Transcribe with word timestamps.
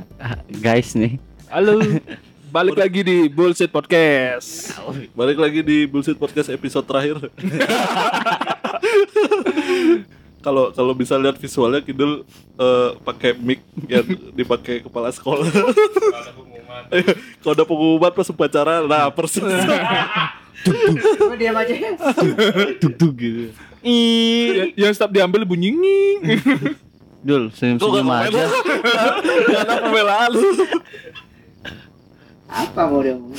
Guys. 0.64 0.94
Nih. 0.96 1.20
Halo. 1.52 1.80
Balik 2.52 2.76
lagi 2.76 3.00
di 3.00 3.28
Bullshit 3.32 3.72
Podcast. 3.72 4.76
Balik 5.18 5.40
lagi 5.40 5.60
di 5.64 5.88
Bullshit 5.88 6.16
Podcast 6.20 6.52
episode 6.52 6.84
terakhir. 6.84 7.16
Kalau 10.42 10.74
kalau 10.74 10.90
bisa 10.90 11.14
lihat 11.22 11.38
visualnya 11.38 11.78
Kidul 11.78 12.26
eh, 12.58 12.90
pakai 13.06 13.30
mic 13.38 13.62
yang 13.86 14.02
dipakai 14.34 14.82
kepala 14.82 15.14
sekolah. 15.14 15.46
Kalau 17.38 17.54
ada 17.54 17.62
pengumuman 17.62 18.10
pas 18.10 18.26
upacara, 18.26 18.82
nah 18.82 19.06
persis. 19.14 19.38
Kamu 19.46 21.38
diam 21.38 21.54
aja. 21.54 21.94
Duk 22.74 22.90
duk 22.98 23.14
gitu. 23.22 23.54
Y- 23.86 24.74
yang 24.74 24.90
setiap 24.90 25.14
diambil 25.14 25.46
bunyi 25.46 25.70
nging. 25.78 26.18
Dul, 27.22 27.54
senyum-senyum 27.54 28.10
aja. 28.10 28.44
Karena 29.46 29.74
pembelaan. 29.78 30.30
Apa 32.50 32.80
mau 32.90 32.98
dia 32.98 33.14
ngomong? 33.14 33.38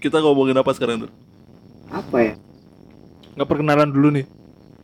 Kita 0.00 0.18
ngomongin 0.24 0.56
apa 0.56 0.72
sekarang, 0.72 1.04
Dul? 1.04 1.12
Apa 1.92 2.16
ya? 2.24 2.34
Nggak 3.36 3.48
perkenalan 3.52 3.88
dulu 3.92 4.08
nih. 4.16 4.24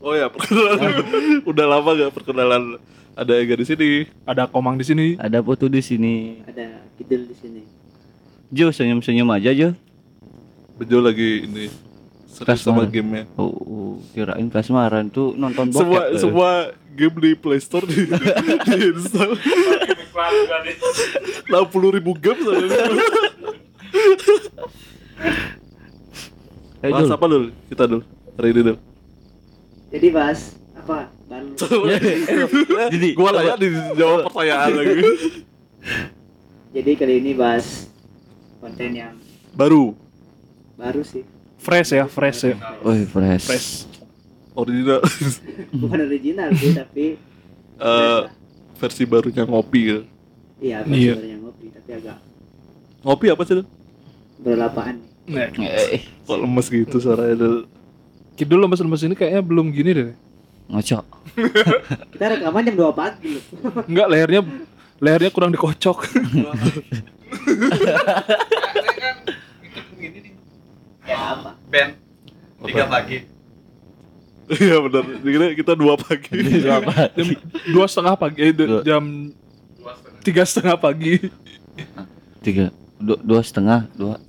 Oh 0.05 0.13
ya, 0.13 0.29
perkenalan. 0.29 0.93
Udah 1.51 1.67
lama 1.67 1.91
gak 1.97 2.13
perkenalan 2.13 2.63
ada 3.17 3.33
Ega 3.41 3.57
di 3.57 3.65
sini. 3.65 3.89
Ada 4.29 4.45
Komang 4.45 4.77
di 4.77 4.85
sini. 4.85 5.17
Ada 5.17 5.41
Putu 5.41 5.73
di 5.73 5.81
sini. 5.81 6.45
Ada 6.45 6.85
kidul 7.01 7.25
di 7.29 7.35
sini. 7.37 7.63
Jo, 8.53 8.69
senyum-senyum 8.69 9.33
aja 9.33 9.57
Jo. 9.57 9.73
Bejo 10.77 11.01
lagi 11.01 11.49
ini 11.49 11.92
serius 12.33 12.65
sama 12.65 12.89
gamenya. 12.89 13.29
Oh, 13.37 13.53
oh, 13.53 13.93
kirain 14.17 14.49
kasmaran 14.49 15.13
tuh 15.13 15.37
nonton 15.37 15.69
bokep. 15.69 15.85
Semua 15.85 16.01
eh. 16.09 16.19
semua 16.19 16.51
game 16.97 17.17
di 17.21 17.31
Play 17.37 17.61
Store 17.61 17.85
di, 17.85 18.09
di 18.67 18.79
install. 18.97 19.37
60 21.53 21.97
ribu 22.01 22.13
game 22.17 22.41
soalnya. 22.41 22.69
Eh, 26.83 26.91
Bahas 26.91 27.11
apa 27.13 27.25
dulu? 27.29 27.49
Kita 27.69 27.85
dulu. 27.87 28.03
Hari 28.41 28.49
ini 28.51 28.61
dulu. 28.65 28.79
Jadi 29.93 30.09
bahas 30.09 30.41
apa? 30.73 31.13
Baru. 31.29 31.53
Jadi, 32.93 33.09
Gua 33.13 33.31
lah 33.31 33.43
ya 33.45 33.55
dijawab 33.61 34.33
pertanyaan 34.33 34.73
lagi. 34.73 34.97
Jadi 36.73 36.91
kali 36.97 37.15
ini 37.21 37.33
bahas 37.37 37.87
konten 38.61 38.91
yang 38.97 39.15
Baru 39.53 39.93
baru 40.83 41.05
sih. 41.07 41.23
Fresh 41.63 41.91
ya, 41.93 42.05
fresh 42.07 42.41
ya. 42.45 42.57
Wih, 42.81 43.07
fresh. 43.07 43.47
Fresh. 43.47 43.71
original 44.53 45.01
Bukan 45.81 45.99
original 46.03 46.49
sih, 46.53 46.75
tapi 46.75 47.07
Eh, 47.75 48.21
versi 48.77 49.03
barunya 49.03 49.43
ngopi 49.43 49.81
gitu. 49.85 50.03
iya 50.61 50.83
Iya. 50.85 51.15
versi 51.15 51.29
yang 51.29 51.41
ngopi, 51.41 51.67
tapi 51.71 51.91
agak 51.95 52.19
Ngopi 53.01 53.27
apa 53.29 53.43
sih? 53.43 53.55
Dul? 53.57 53.67
berlapaan. 54.39 54.97
Nah, 55.25 55.47
Eh, 55.57 56.03
Kok 56.21 56.35
lemes 56.37 56.67
gitu 56.67 56.99
suaranya 56.99 57.35
dulu. 57.37 57.61
Kidul 58.33 58.59
lemes-lemes 58.61 59.03
ini 59.03 59.15
kayaknya 59.15 59.41
belum 59.41 59.71
gini 59.71 59.91
deh. 59.93 60.11
ngocok. 60.65 61.05
Kita 62.13 62.25
rekaman 62.29 62.65
jam 62.65 62.75
2 62.77 62.91
pagi. 62.93 63.39
Enggak, 63.85 64.07
lehernya 64.09 64.41
lehernya 64.99 65.29
kurang 65.29 65.51
dikocok. 65.51 65.99
Apa? 71.13 71.51
band 71.67 71.93
tiga 72.63 72.85
pagi 72.87 73.19
Iya 74.53 74.85
benar. 74.85 75.05
Jadi 75.23 75.55
kita 75.57 75.73
dua 75.73 75.95
pagi. 75.97 76.29
apa? 76.69 77.09
Jam 77.15 77.27
dua 77.73 77.87
setengah 77.89 78.15
pagi, 78.19 78.39
eh, 78.39 78.53
Dua. 78.53 78.83
jam 78.85 79.33
tiga 80.21 80.45
setengah 80.45 80.77
pagi. 80.77 81.25
Tiga, 82.43 82.69
dua, 82.99 83.17
dua 83.23 83.41
setengah, 83.41 83.89
dua. 83.95 84.21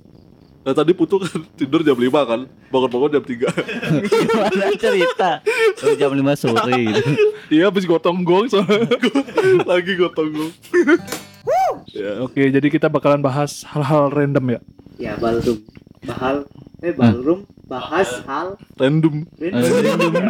Nah 0.64 0.72
tadi 0.72 0.96
Putu 0.96 1.20
kan 1.20 1.28
tidur 1.60 1.84
jam 1.84 1.92
5 1.92 2.08
kan. 2.24 2.40
Bangun-bangun 2.72 3.10
jam 3.12 3.24
3. 3.26 3.52
Gimana 4.08 4.64
cerita? 4.80 5.30
Oh, 5.84 5.92
jam 5.92 6.10
lima 6.16 6.32
sore 6.32 6.72
gitu. 6.72 7.00
Iya, 7.52 7.68
habis 7.68 7.84
gotong 7.84 8.24
gong 8.24 8.48
soalnya. 8.48 8.88
Lagi 9.68 9.92
gotong 9.92 10.30
gong. 10.32 10.52
ya. 11.92 12.24
Oke, 12.24 12.48
jadi 12.48 12.64
kita 12.72 12.88
bakalan 12.88 13.20
bahas 13.20 13.60
hal-hal 13.68 14.08
random 14.08 14.56
ya. 14.56 14.60
Ya 14.96 15.12
ballroom. 15.20 15.60
Bahal 16.00 16.48
eh 16.84 16.92
ballroom 16.92 17.48
bahas 17.64 18.20
hal 18.28 18.60
Random. 18.76 19.24
random. 19.40 20.12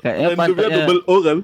Kayaknya 0.00 0.28
Randomnya 0.32 0.36
pantatnya, 0.38 0.76
double 0.80 1.00
O 1.04 1.14
kan? 1.20 1.38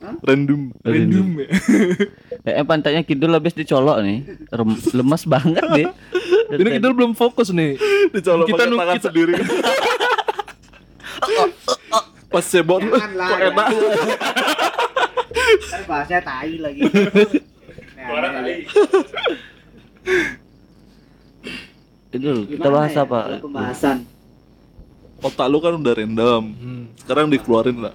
Hah? 0.00 0.14
Random. 0.24 0.60
Random 0.80 1.26
ya. 1.36 1.48
kayaknya 2.46 2.64
pantatnya 2.64 3.02
Kidul 3.04 3.32
habis 3.34 3.52
dicolok 3.52 4.00
nih. 4.00 4.24
Rem- 4.48 4.82
lemas 4.94 5.28
banget 5.28 5.64
deh. 5.74 5.86
Ini 6.54 6.70
kita 6.80 6.94
belum 6.94 7.12
fokus 7.12 7.52
nih. 7.52 7.76
Dicolok 8.14 8.46
Kita 8.48 8.64
pakai 8.64 8.72
tangan 8.72 8.96
kita- 8.96 9.06
sendiri. 9.10 9.34
Pas 12.26 12.42
lah, 12.52 13.28
kok 13.30 13.40
enak. 13.40 13.66
Bahasnya 15.88 16.20
tai 16.20 16.56
lagi. 16.60 16.82
Nah, 17.96 18.36
Kidul, 22.08 22.46
kita 22.46 22.68
bahas 22.68 22.90
ya 22.90 23.02
apa? 23.02 23.38
Pembahasan. 23.38 24.06
Otak 25.18 25.46
lu 25.48 25.58
kan 25.58 25.74
udah 25.74 25.94
random. 25.94 26.42
Hmm. 26.52 26.84
Sekarang 26.96 27.26
dikeluarin 27.26 27.78
lah. 27.80 27.94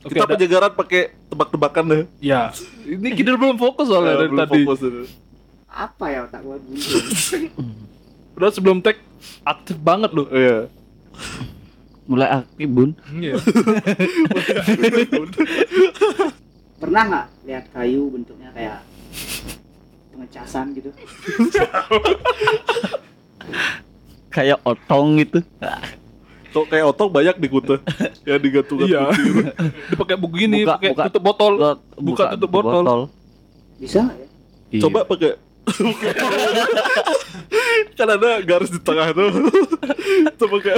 Oke, 0.00 0.12
Kita 0.12 0.24
ada- 0.24 0.34
penyegaran 0.34 0.72
pakai 0.72 1.02
tebak-tebakan 1.26 1.84
deh. 1.86 2.02
Ya, 2.18 2.50
ini 2.82 3.08
kita 3.12 3.34
belum 3.34 3.54
fokus 3.54 3.86
soalnya 3.86 4.12
Eh, 4.12 4.18
dari 4.18 4.28
belum 4.28 4.40
tadi. 4.40 4.50
fokus 4.60 4.80
ini. 4.82 5.02
Apa 5.66 6.04
ya 6.06 6.18
otak 6.26 6.40
gua? 6.42 6.56
Udah 8.36 8.50
sebelum 8.50 8.78
tag 8.78 8.98
aktif 9.42 9.78
banget 9.78 10.10
loh. 10.10 10.26
Iya. 10.28 10.66
Mulai 12.04 12.28
aktif 12.36 12.66
bun. 12.66 12.90
Iya. 13.10 13.38
Pernah 16.76 17.02
nggak 17.04 17.26
lihat 17.46 17.64
kayu 17.70 18.10
bentuknya 18.10 18.50
kayak 18.50 18.82
pengecasan 20.22 20.70
gitu? 20.78 20.90
Kayak 24.30 24.62
otong 24.62 25.18
gitu. 25.18 25.42
Kok 26.52 26.64
kayak 26.68 26.86
otong 26.86 27.10
banyak 27.10 27.36
di 27.36 27.48
kuta. 27.50 27.76
ya 28.22 28.38
digantung 28.38 28.86
Iya. 28.86 29.10
Dipakai 29.90 30.14
begini, 30.14 30.62
Buka- 30.62 30.78
pakai 30.78 30.88
buka- 30.94 31.04
tutup 31.10 31.22
botol. 31.24 31.52
Buka, 31.58 31.74
Buka 31.98 32.24
tutup 32.38 32.50
botol. 32.54 32.98
Bisa 33.76 33.98
nggak 34.00 34.16
ya? 34.16 34.26
Iya. 34.70 34.82
Coba 34.86 35.00
pakai 35.02 35.30
kan 37.98 38.08
ada 38.08 38.40
garis 38.42 38.68
di 38.68 38.78
tengah 38.78 39.10
tuh. 39.10 39.30
Tuh 40.34 40.48
pakai 40.50 40.72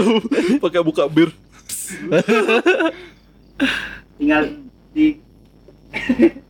pakai 0.58 0.80
buka 0.80 1.04
bir. 1.06 1.30
Tinggal 4.16 4.42
di 4.90 5.20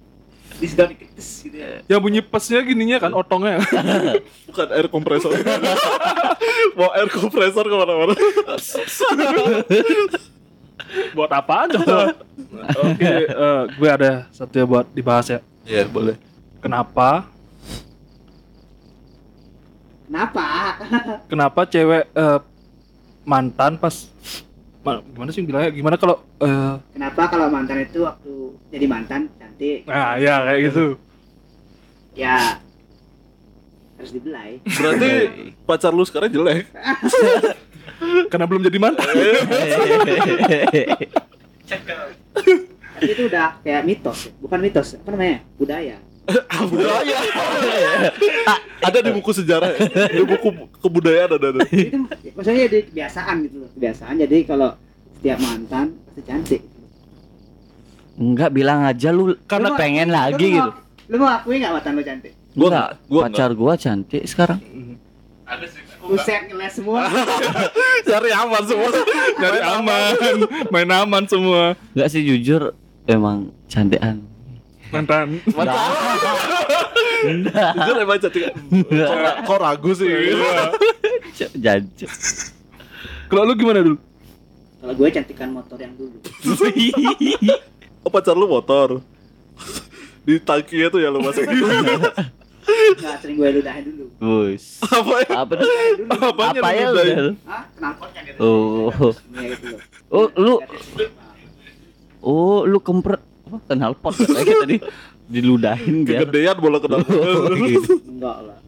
di 0.61 0.67
gitu 0.71 1.57
ya. 1.57 1.83
Yang 1.91 2.01
bunyi 2.01 2.21
pesnya 2.23 2.61
gininya 2.63 2.99
kan 3.03 3.13
otongnya. 3.13 3.59
Bukan 4.49 4.69
air 4.71 4.87
kompresor. 4.87 5.35
Mau 6.79 6.91
air 6.95 7.09
kompresor 7.11 7.65
ke 7.67 7.75
mana-mana. 7.75 8.15
buat 11.15 11.31
apaan 11.31 11.69
coba? 11.75 12.15
Oke, 12.87 13.13
eh, 13.27 13.63
gue 13.67 13.89
ada 13.91 14.31
satu 14.31 14.55
ya 14.55 14.67
buat 14.67 14.87
dibahas 14.95 15.27
ya. 15.27 15.41
Iya 15.67 15.89
boleh. 15.91 16.15
Kenapa? 16.63 17.27
Kenapa? 20.07 20.47
Kenapa 21.31 21.61
cewek 21.67 22.05
eh, 22.15 22.39
mantan 23.25 23.81
pas 23.81 24.07
Ma- 24.85 25.01
gimana 25.01 25.33
sih 25.33 25.41
bilangnya? 25.41 25.73
Gimana 25.73 25.97
kalau 25.97 26.21
eh, 26.45 26.77
Kenapa 26.93 27.23
kalau 27.33 27.49
mantan 27.49 27.81
itu 27.83 28.05
waktu 28.05 28.33
jadi 28.69 28.85
mantan 28.85 29.33
cantik? 29.55 29.79
nah 29.87 30.19
ya 30.19 30.35
kayak 30.43 30.61
gitu. 30.71 30.99
Ya 32.19 32.59
harus 33.95 34.11
dibelai. 34.11 34.59
Berarti 34.67 35.11
pacar 35.63 35.95
lu 35.95 36.03
sekarang 36.03 36.31
jelek. 36.35 36.67
Karena 38.31 38.45
belum 38.51 38.67
jadi 38.67 38.79
mantan. 38.83 39.07
Tapi 42.95 43.11
itu 43.11 43.23
udah 43.31 43.59
kayak 43.63 43.83
mitos, 43.87 44.29
bukan 44.43 44.59
mitos, 44.61 44.99
apa 44.99 45.09
namanya? 45.15 45.39
Budaya. 45.57 45.97
Budaya. 46.69 47.19
ada 48.89 48.99
di 49.01 49.11
buku 49.13 49.31
sejarah, 49.33 49.73
ya? 49.77 50.09
di 50.13 50.25
buku 50.25 50.49
kebudayaan 50.81 51.31
ada. 51.37 51.47
ada. 51.53 51.61
itu 51.69 51.97
maksudnya 52.37 52.69
jadi 52.69 52.85
kebiasaan 52.89 53.35
gitu 53.49 53.57
loh, 53.65 53.71
kebiasaan. 53.77 54.15
Jadi 54.21 54.37
kalau 54.45 54.77
setiap 55.21 55.39
mantan 55.41 55.87
pasti 56.05 56.23
cantik. 56.25 56.74
Enggak 58.15 58.51
bilang 58.51 58.83
aja 58.83 59.11
lu 59.11 59.35
Karena 59.45 59.69
Lu 59.69 59.77
pengen 59.77 60.07
lu 60.07 60.15
lagi 60.15 60.47
mau- 60.49 60.55
gitu. 60.55 60.71
Lu 61.05 61.17
mau 61.17 61.31
akui 61.31 61.57
nggak 61.57 61.73
mantan 61.73 61.93
lu 61.93 62.03
cantik? 62.03 62.33
Gua 62.55 62.65
Enggak, 62.65 62.71
nggak, 62.71 62.93
gua 63.09 63.23
pacar 63.25 63.51
gua 63.53 63.73
cantik 63.75 64.23
sekarang. 64.25 64.61
ada 65.45 65.67
sih 65.67 65.83
Buset 66.01 66.43
ngeles 66.47 66.73
semua. 66.75 67.01
Cari 68.07 68.31
aman 68.31 68.63
semua. 68.63 68.89
Dari 69.43 69.61
aman, 69.63 70.13
main 70.69 70.91
aman 70.91 71.25
semua. 71.25 71.73
Enggak 71.91 72.09
sih 72.09 72.21
jujur 72.23 72.77
emang 73.05 73.49
cantikan. 73.67 74.21
mantan 74.87 75.41
Enggak. 75.41 75.81
Jujur 77.75 77.97
emang 77.99 78.19
cantik. 78.19 78.53
Kok, 78.53 79.17
ra- 79.17 79.39
kok 79.43 79.59
ragu 79.59 79.91
sih? 79.93 80.13
Jancuk. 81.57 82.11
kalau 83.27 83.43
lu 83.45 83.55
gimana 83.55 83.81
dulu 83.81 83.99
Kalau 84.79 84.95
gue 84.95 85.09
cantikan 85.11 85.49
motor 85.51 85.81
yang 85.81 85.97
dulu. 85.97 86.21
Oh 88.05 88.11
pacar 88.13 88.37
lu 88.37 88.47
motor. 88.47 89.01
Di 90.29 90.41
tangkinya 90.41 90.89
tuh 90.93 91.01
ya 91.01 91.09
lu 91.09 91.21
masukin. 91.25 91.65
Nggak 92.65 93.17
sering 93.21 93.37
gue 93.37 93.49
ludahin 93.61 93.83
dulu. 93.93 94.05
Bus. 94.21 94.81
Apa 94.89 95.15
ya? 95.25 95.33
Apa? 95.45 95.55
Apanya 96.33 96.61
Apa 96.61 96.71
ya 96.73 96.87
udah? 96.93 97.05
Hah? 97.45 97.63
Knalpotnya 97.77 98.21
gitu. 98.25 98.39
Oh. 98.41 99.13
Iya 99.37 99.47
gitu 99.57 99.67
loh. 99.73 99.81
Oh, 100.15 100.27
lu 100.39 100.55
oh 102.25 102.59
lu 102.65 102.79
kempret 102.81 103.21
apa 103.45 103.59
kenal 103.69 103.93
pot 103.93 104.17
kayak 104.17 104.57
tadi 104.65 104.77
diludahin 105.29 106.05
biar 106.09 106.25
Kegedean 106.25 106.57
bola 106.61 106.79
ke 106.81 106.89
dalam. 106.89 107.05
Oh, 107.05 107.53
gitu. 107.69 108.01
Enggak 108.09 108.39
lah. 108.49 108.59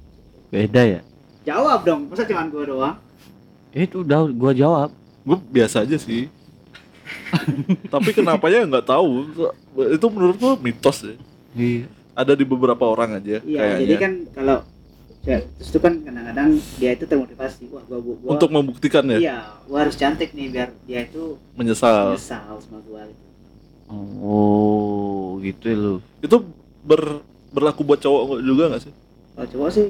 Beda 0.53 0.83
ya? 0.85 1.01
Jawab 1.49 1.81
dong. 1.87 2.01
Masa 2.13 2.27
cuma 2.29 2.45
gue 2.49 2.65
doang? 2.69 2.97
Itu 3.73 4.05
udah 4.05 4.29
gua 4.33 4.53
jawab. 4.53 4.89
Gue 5.25 5.39
biasa 5.53 5.85
aja 5.85 5.97
sih. 5.97 6.29
Tapi 7.95 8.11
kenapanya 8.11 8.67
nggak 8.67 8.87
tahu. 8.87 9.31
Itu 9.91 10.07
menurut 10.09 10.37
gua 10.37 10.53
mitos 10.57 11.03
ya. 11.03 11.15
Iya. 11.55 11.87
Ada 12.13 12.33
di 12.33 12.43
beberapa 12.43 12.81
orang 12.83 13.21
aja 13.21 13.39
Iya, 13.39 13.61
kayaknya. 13.61 13.81
jadi 13.85 13.95
kan 13.97 14.13
kalau 14.33 14.57
ya, 15.23 15.39
terus 15.59 15.69
itu 15.69 15.79
kan 15.79 15.93
kadang-kadang 16.01 16.49
dia 16.77 16.91
itu 16.93 17.05
termotivasi. 17.05 17.69
Wah, 17.69 17.85
gua, 17.85 17.99
gua, 18.01 18.15
gua 18.17 18.31
Untuk 18.33 18.49
membuktikan 18.49 19.05
ya, 19.07 19.19
Iya, 19.19 19.39
gua 19.65 19.79
harus 19.85 19.95
cantik 19.95 20.33
nih 20.33 20.49
biar 20.49 20.69
dia 20.85 21.01
itu 21.03 21.37
menyesal. 21.53 22.17
menyesal 22.17 22.57
sama 22.59 22.81
gua 22.83 23.05
gitu. 23.05 23.25
Oh, 24.19 25.39
gitu 25.41 25.65
ya 25.65 25.77
lu. 25.77 25.95
Itu 26.19 26.43
ber, 26.83 27.21
berlaku 27.51 27.85
buat 27.85 28.01
cowok 28.01 28.41
juga 28.41 28.65
nggak 28.73 28.83
sih? 28.83 28.93
Kalau 29.37 29.49
cowok 29.53 29.71
sih 29.71 29.87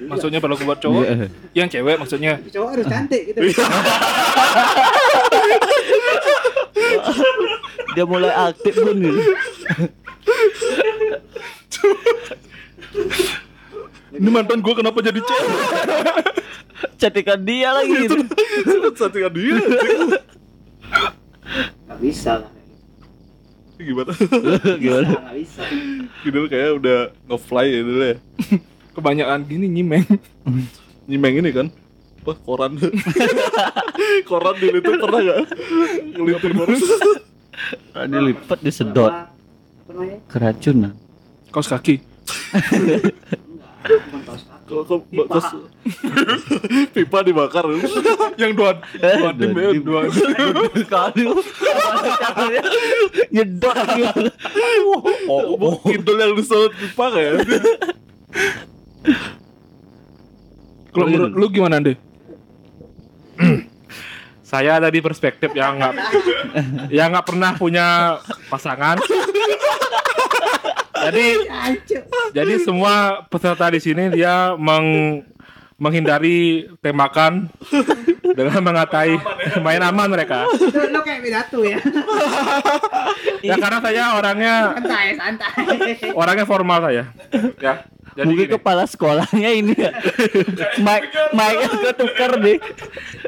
juga. 0.00 0.08
maksudnya 0.08 0.40
kalau 0.40 0.56
buat 0.56 0.80
cowok 0.80 1.04
Iya. 1.04 1.26
yang 1.54 1.68
cewek 1.68 1.96
maksudnya 1.96 2.32
cowok 2.48 2.68
harus 2.72 2.86
cantik 2.88 3.22
gitu. 3.28 3.38
Dia 7.94 8.04
mulai 8.06 8.30
aktif 8.30 8.74
pun 8.78 8.96
gitu. 8.98 9.20
ini 14.10 14.28
mantan 14.28 14.60
gua 14.60 14.74
kenapa 14.76 14.98
jadi 15.00 15.20
cewek 15.22 15.50
Cantikan 17.00 17.40
dia 17.44 17.72
lagi 17.72 17.92
gitu. 18.08 18.16
Cantikan 18.92 19.32
dia. 19.32 19.56
Gak 21.88 21.98
bisa 22.00 22.44
lah. 22.44 22.52
gitu. 22.52 22.68
Gimana? 23.80 24.12
Gimana? 24.76 25.08
Nggak 25.16 25.36
bisa. 25.40 25.62
Kidul 26.20 26.46
kayak 26.52 26.70
udah 26.76 26.98
nge-fly 27.28 27.66
ya 27.72 27.80
dulu 27.80 28.04
ya. 28.04 28.16
kebanyakan 28.90 29.40
gini 29.48 29.66
nyimeng 29.70 30.04
Nyimeng 31.08 31.40
ini 31.40 31.50
kan. 31.56 31.66
Wah, 32.28 32.36
koran. 32.44 32.76
koran 34.28 34.54
dulu 34.60 34.76
itu 34.76 34.90
pernah 35.00 35.20
gak? 35.24 35.38
Ngelintir 36.20 36.52
koran. 36.52 36.76
Dilipat 38.06 38.58
disedot 38.60 39.12
keracunan. 40.26 40.94
kaos 41.50 41.66
kaki. 41.66 41.98
Kok 44.70 44.82
kok 44.86 45.00
Pipa. 46.94 47.18
dibakar. 47.26 47.66
yang 48.38 48.54
dua 48.54 48.78
dua 48.94 49.30
tim 49.34 49.50
ya 49.58 49.70
dua 49.82 50.00
Kali 50.86 51.22
nyedot 53.34 53.74
Oh, 55.26 55.74
Kidul 55.82 56.16
yang 56.16 56.32
disebut 56.38 56.70
pipa 56.70 57.06
kayak. 57.10 57.34
kalau 60.90 61.06
menurut 61.06 61.32
lu 61.34 61.46
gimana 61.50 61.82
deh 61.82 61.96
saya 64.50 64.82
ada 64.82 64.90
di 64.90 64.98
perspektif 64.98 65.54
yang 65.54 65.78
nggak 65.78 65.94
yang 66.98 67.14
nggak 67.14 67.26
pernah 67.30 67.54
punya 67.54 68.18
pasangan 68.50 68.98
jadi 71.06 71.26
jadi 72.34 72.54
semua 72.58 73.22
peserta 73.30 73.70
di 73.70 73.78
sini 73.78 74.10
dia 74.10 74.58
meng 74.58 75.22
menghindari 75.80 76.68
tembakan 76.84 77.48
dengan 78.36 78.60
mengatai 78.60 79.16
main 79.64 79.80
aman 79.80 80.12
mereka 80.12 80.44
lo 80.92 81.00
kayak 81.00 81.24
pidato 81.24 81.64
ya. 81.64 81.80
ya 83.40 83.56
karena 83.56 83.78
saya 83.80 84.04
orangnya 84.12 84.54
Santai, 84.76 85.06
santai. 85.16 86.12
orangnya 86.12 86.44
formal 86.44 86.84
saya 86.84 87.08
ya 87.56 87.74
jadi 88.20 88.28
Mungkin 88.28 88.46
gini. 88.46 88.54
kepala 88.54 88.84
sekolahnya 88.84 89.50
ini 89.50 89.72
ya. 89.72 89.96
Mike 90.84 91.08
Mike 91.32 91.60
ketukar 91.88 92.36
nih. 92.36 92.56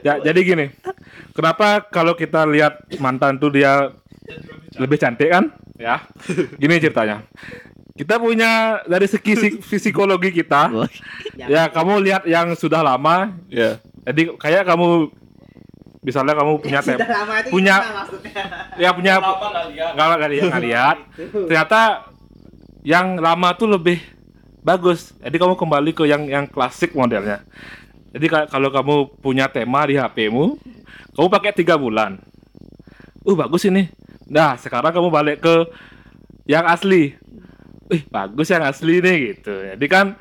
Ya, 0.00 0.20
jadi 0.20 0.40
gini. 0.42 0.66
Kenapa 1.32 1.80
kalau 1.82 2.12
kita 2.12 2.44
lihat 2.44 2.76
mantan 3.00 3.40
tuh 3.40 3.48
dia 3.48 3.88
lebih 4.76 5.00
cantik 5.00 5.32
kan? 5.32 5.48
Ya. 5.80 6.04
Gini 6.54 6.76
ceritanya. 6.76 7.24
Kita 7.92 8.16
punya 8.16 8.84
dari 8.84 9.04
segi 9.04 9.32
psik- 9.32 9.60
psikologi 9.62 10.28
kita, 10.30 10.68
ya 11.38 11.68
kamu 11.68 12.00
lihat 12.00 12.24
yang 12.24 12.52
sudah 12.52 12.80
lama, 12.80 13.36
Ya. 13.48 13.80
jadi 14.02 14.32
kayak 14.36 14.64
kamu 14.64 15.12
misalnya 16.02 16.34
kamu 16.34 16.52
punya 16.58 16.80
tem 16.82 16.98
punya 17.46 17.76
ya 18.74 18.90
punya 18.90 19.22
nggak 19.94 20.06
nggak 20.18 20.30
lihat 20.34 20.46
nggak 20.50 20.64
lihat 20.66 20.96
ternyata 21.46 21.80
yang 22.82 23.22
lama 23.22 23.54
tuh 23.54 23.70
lebih 23.70 24.02
bagus. 24.62 25.12
Jadi 25.18 25.36
kamu 25.36 25.58
kembali 25.58 25.90
ke 25.92 26.06
yang 26.06 26.24
yang 26.26 26.46
klasik 26.46 26.94
modelnya. 26.94 27.42
Jadi 28.14 28.26
ka- 28.30 28.48
kalau 28.48 28.70
kamu 28.70 28.94
punya 29.20 29.50
tema 29.50 29.84
di 29.84 29.98
HP-mu 29.98 30.56
kamu 31.12 31.28
pakai 31.28 31.52
tiga 31.52 31.76
bulan. 31.76 32.22
Uh 33.26 33.36
bagus 33.36 33.66
ini. 33.68 33.90
Nah 34.30 34.56
sekarang 34.56 34.94
kamu 34.94 35.08
balik 35.12 35.36
ke 35.44 35.54
yang 36.46 36.64
asli. 36.66 37.14
Ih 37.92 38.02
bagus 38.08 38.48
yang 38.48 38.64
asli 38.64 39.02
nih 39.02 39.16
gitu. 39.36 39.52
Jadi 39.52 39.86
kan 39.90 40.16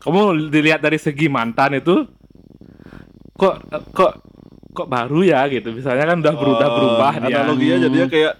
kamu 0.00 0.50
dilihat 0.50 0.80
dari 0.82 0.98
segi 0.98 1.30
mantan 1.30 1.78
itu 1.78 2.08
kok 3.36 3.62
kok 3.92 4.12
kok 4.72 4.88
baru 4.88 5.20
ya 5.26 5.44
gitu. 5.50 5.74
Misalnya 5.74 6.08
kan 6.08 6.18
udah 6.22 6.34
berubah 6.34 6.68
berubah 6.72 7.12
dia. 7.28 7.44
Analoginya 7.44 7.76
jadinya 7.88 8.08
kayak 8.08 8.34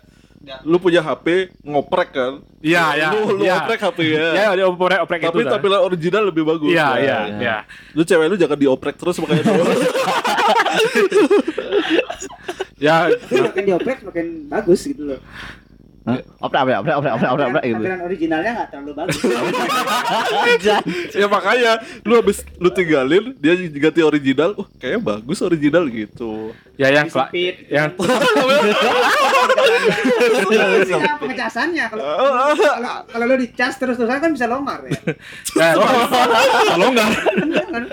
lu 0.62 0.76
punya 0.76 0.98
HP 0.98 1.26
ngoprek 1.62 2.10
kan? 2.10 2.32
Iya, 2.58 2.84
iya, 2.94 3.08
Lu, 3.10 3.38
lu 3.38 3.42
iya. 3.42 3.62
ngoprek 3.62 3.80
HP 3.80 3.98
ya. 4.10 4.28
ya 4.34 4.48
dia 4.54 4.66
oprek 4.66 4.98
oprek 5.00 5.20
Tapi 5.22 5.30
itu 5.32 5.46
dah. 5.46 5.52
tampilan 5.54 5.80
original 5.82 6.22
lebih 6.26 6.42
bagus. 6.42 6.70
iya 6.70 6.86
Nah, 6.86 6.98
iya 6.98 7.18
iya. 7.24 7.38
iya 7.38 7.56
Lu 7.92 8.02
cewek 8.02 8.26
lu 8.26 8.36
jangan 8.36 8.58
dioprek 8.58 8.94
terus 8.96 9.16
makanya 9.18 9.42
ya 12.82 12.96
Makin 13.30 13.62
dioprek 13.64 13.98
makin 14.02 14.26
bagus 14.50 14.80
gitu 14.84 15.02
loh. 15.06 15.20
Hah? 16.12 16.20
Oprek 16.42 16.60
oprek 16.62 16.76
oprek 16.78 16.94
oprek 16.94 17.12
oprek 17.12 17.30
oprek 17.30 17.46
oprek 17.48 17.62
gitu. 17.64 17.74
Tampilan 17.78 18.00
originalnya 18.02 18.50
nggak 18.52 18.68
terlalu 18.68 18.92
bagus. 18.94 19.20
ya 21.12 21.26
makanya 21.26 21.72
lu 22.02 22.14
habis 22.14 22.38
lu 22.56 22.68
tinggalin 22.68 23.24
dia 23.36 23.52
ganti 23.72 24.00
original, 24.00 24.50
uh 24.54 24.66
kayaknya 24.76 25.00
bagus 25.00 25.38
original 25.40 25.84
gitu. 25.86 26.50
ya 26.74 26.88
yang 26.90 27.06
Disempit. 27.06 27.54
yang 27.68 27.90
Nah, 30.52 31.16
pengecasannya 31.18 31.84
kalau 31.88 32.04
kalau 33.06 33.24
lo 33.24 33.34
dicas 33.36 33.74
terus 33.76 33.96
terusan 33.96 34.18
kan 34.18 34.30
bisa 34.30 34.46
longgar 34.46 34.80
ya. 34.84 34.92
ya, 35.54 35.68
kalau 36.68 36.86
enggak 36.90 37.08
Kan? 37.72 37.84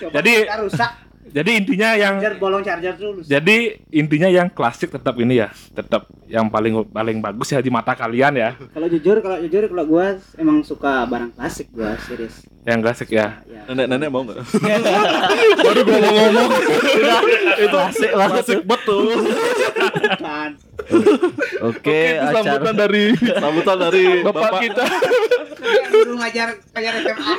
Coba 0.00 0.12
Jadi- 0.16 0.44
rusak, 0.58 0.90
jadi 1.30 1.50
intinya 1.56 1.90
yang 1.94 2.14
charger 2.16 2.34
bolong 2.36 2.62
charger 2.62 2.94
dulu. 2.94 3.20
jadi 3.22 3.56
intinya 3.88 4.28
yang 4.28 4.48
klasik 4.48 4.90
tetap 4.90 5.14
ini 5.16 5.38
ya 5.38 5.48
tetap 5.70 6.10
yang 6.26 6.46
paling 6.46 6.86
paling 6.86 7.18
bagus 7.18 7.50
ya 7.50 7.58
di 7.58 7.68
mata 7.68 7.90
kalian 7.92 8.34
ya 8.34 8.50
Kalau 8.70 8.86
jujur, 8.86 9.18
kalau 9.18 9.38
jujur 9.38 9.66
kalau 9.66 9.84
gua 9.84 10.06
emang 10.34 10.62
suka 10.62 11.02
barang 11.04 11.30
klasik 11.32 11.70
gua 11.70 11.94
serius. 12.00 12.42
yang 12.62 12.78
klasik 12.80 13.10
ya 13.10 13.42
Ya. 13.46 13.62
Nenek-nenek 13.66 14.08
mau 14.08 14.22
nggak? 14.22 14.40
Baru 15.66 15.80
gua 15.82 15.98
mau 15.98 16.12
ngomong. 16.12 16.50
itu 17.58 17.76
asik 17.78 18.10
banget. 18.10 18.34
Klasik 18.40 18.60
betul. 18.64 19.04
Kan. 20.16 20.50
Oke, 21.62 22.00
itu 22.16 22.26
sambutan 22.32 22.62
acara 22.62 22.80
dari 22.80 23.04
sambutan 23.14 23.76
dari 23.78 24.04
bapak, 24.22 24.50
kita 24.60 24.84
Kayak 25.60 25.86
guru 25.92 26.12
ngajar 26.16 26.48
ngajar 26.72 26.92
SMA. 27.04 27.34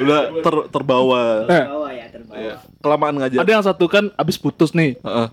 Udah 0.00 0.20
ter, 0.40 0.54
terbawa. 0.68 1.20
Eh. 1.42 1.54
Terbawa 1.60 1.88
ya, 1.90 2.06
terbawa. 2.08 2.36
Iya. 2.36 2.54
Kelamaan 2.78 3.14
ngajar. 3.16 3.38
ada 3.38 3.50
yang 3.50 3.62
satu 3.62 3.84
kan 3.84 4.08
abis 4.14 4.36
putus 4.36 4.70
nih 4.70 4.96
Heeh. 4.98 5.28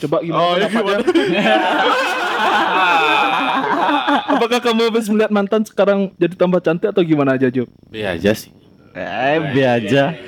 coba 0.00 0.16
gimana 0.20 0.42
Oh, 0.42 0.54
iya, 0.54 0.66
pendapatnya? 0.66 1.40
apakah 4.30 4.58
kamu 4.60 4.80
habis 4.88 5.06
melihat 5.06 5.30
mantan 5.30 5.62
sekarang 5.62 6.10
jadi 6.16 6.34
tambah 6.34 6.58
cantik 6.58 6.88
atau 6.88 7.02
gimana 7.02 7.34
aja 7.34 7.46
Job 7.48 7.68
Be 7.86 8.02
aja 8.02 8.32
sih. 8.32 8.50
eh 8.90 9.38
biasa. 9.54 10.18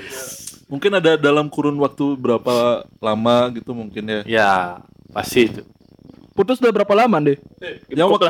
Mungkin 0.68 0.92
ada 0.94 1.16
dalam 1.16 1.48
kurun 1.48 1.76
waktu 1.76 2.14
berapa 2.14 2.54
lama 2.96 3.36
gitu 3.52 3.72
mungkin 3.72 4.04
ya. 4.06 4.20
Ya, 4.24 4.52
pasti 5.10 5.46
itu. 5.46 5.60
Putus 6.32 6.56
udah 6.58 6.72
berapa 6.72 6.94
lama 6.94 7.20
deh? 7.20 7.36
Yang 7.88 8.08
waktu 8.08 8.26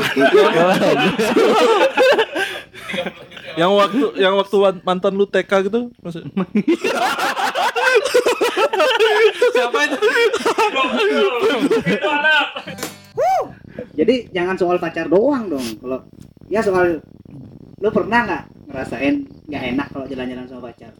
yang 3.56 3.72
waktu 3.76 4.04
yang 4.18 4.34
waktu 4.36 4.56
mantan 4.82 5.12
lu 5.16 5.26
TK 5.28 5.68
gitu 5.68 5.90
maksud 6.00 6.24
Siapa 9.52 9.78
itu? 9.84 9.96
Jadi 13.92 14.14
jangan 14.32 14.56
soal 14.56 14.76
pacar 14.80 15.06
doang 15.08 15.52
dong. 15.52 15.66
Kalau 15.80 15.98
ya 16.48 16.60
soal 16.64 17.00
lu 17.82 17.88
pernah 17.92 18.24
nggak 18.24 18.42
ngerasain 18.72 19.14
nggak 19.48 19.64
enak 19.76 19.86
kalau 19.92 20.06
jalan-jalan 20.08 20.46
sama 20.48 20.72
pacar? 20.72 20.92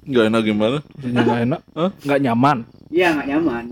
nggak 0.00 0.32
enak 0.32 0.42
gimana 0.42 0.78
Nggak 1.04 1.38
enak, 1.44 1.60
nggak 2.02 2.20
nyaman. 2.24 2.58
Iya 2.88 3.08
nggak 3.14 3.28
nyaman. 3.28 3.64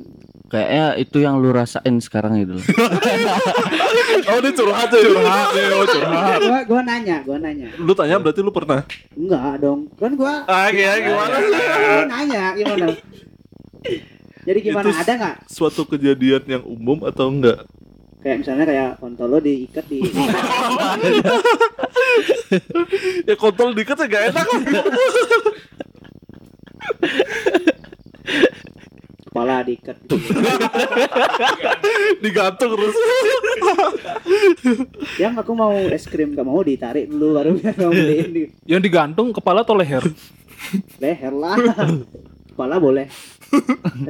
Kayaknya 0.49 0.97
itu 0.97 1.21
yang 1.21 1.37
lu 1.37 1.53
rasain 1.53 2.01
sekarang 2.01 2.41
itu. 2.41 2.57
oh 4.29 4.39
dia 4.41 4.53
curhat 4.53 4.89
ya 4.89 5.01
curhat 5.03 5.49
ya 5.53 5.67
oh 5.73 5.85
curhat 5.85 6.41
Gua 6.41 6.59
gua 6.65 6.81
nanya, 6.83 7.21
gua 7.21 7.37
nanya. 7.37 7.69
lu 7.77 7.93
tanya 7.93 8.17
berarti 8.17 8.41
lu 8.41 8.49
pernah 8.49 8.81
Enggak 9.13 9.61
dong. 9.61 9.93
Kan 9.95 10.17
gua 10.17 10.45
ah 10.45 10.69
kayak 10.69 11.05
gimana 11.05 11.37
gua 11.37 12.05
nanya 12.09 12.43
gimana? 12.55 12.87
Jadi 14.43 14.59
gimana? 14.63 14.89
Itu 14.89 14.97
Ada 14.97 15.13
nggak? 15.15 15.37
suatu 15.47 15.85
kejadian 15.85 16.43
yang 16.49 16.65
umum 16.65 17.05
atau 17.05 17.29
enggak 17.29 17.69
Kayak 18.19 18.37
misalnya 18.43 18.65
kayak 18.65 18.91
kontol 18.99 19.29
lo 19.29 19.39
diikat 19.39 19.85
di 19.87 20.03
ya 23.29 23.35
kontol 23.37 23.71
dikit 23.71 23.95
ya 23.95 24.07
gak 24.07 24.25
enak 24.33 24.47
kepala 29.39 29.63
diikat 29.63 29.95
digantung 32.27 32.75
terus 32.75 32.97
Yang 35.23 35.47
aku 35.47 35.55
mau 35.55 35.71
es 35.71 36.11
krim 36.11 36.35
gak 36.35 36.43
mau 36.43 36.59
ditarik 36.59 37.07
dulu 37.07 37.39
baru 37.39 37.55
biar 37.55 37.79
kamu 37.79 37.95
beliin 37.95 38.31
di 38.35 38.43
Yang 38.67 38.91
digantung 38.91 39.31
kepala 39.31 39.63
atau 39.63 39.79
leher? 39.79 40.03
leher 41.03 41.31
lah. 41.31 41.55
Kepala 42.51 42.83
boleh. 42.83 43.07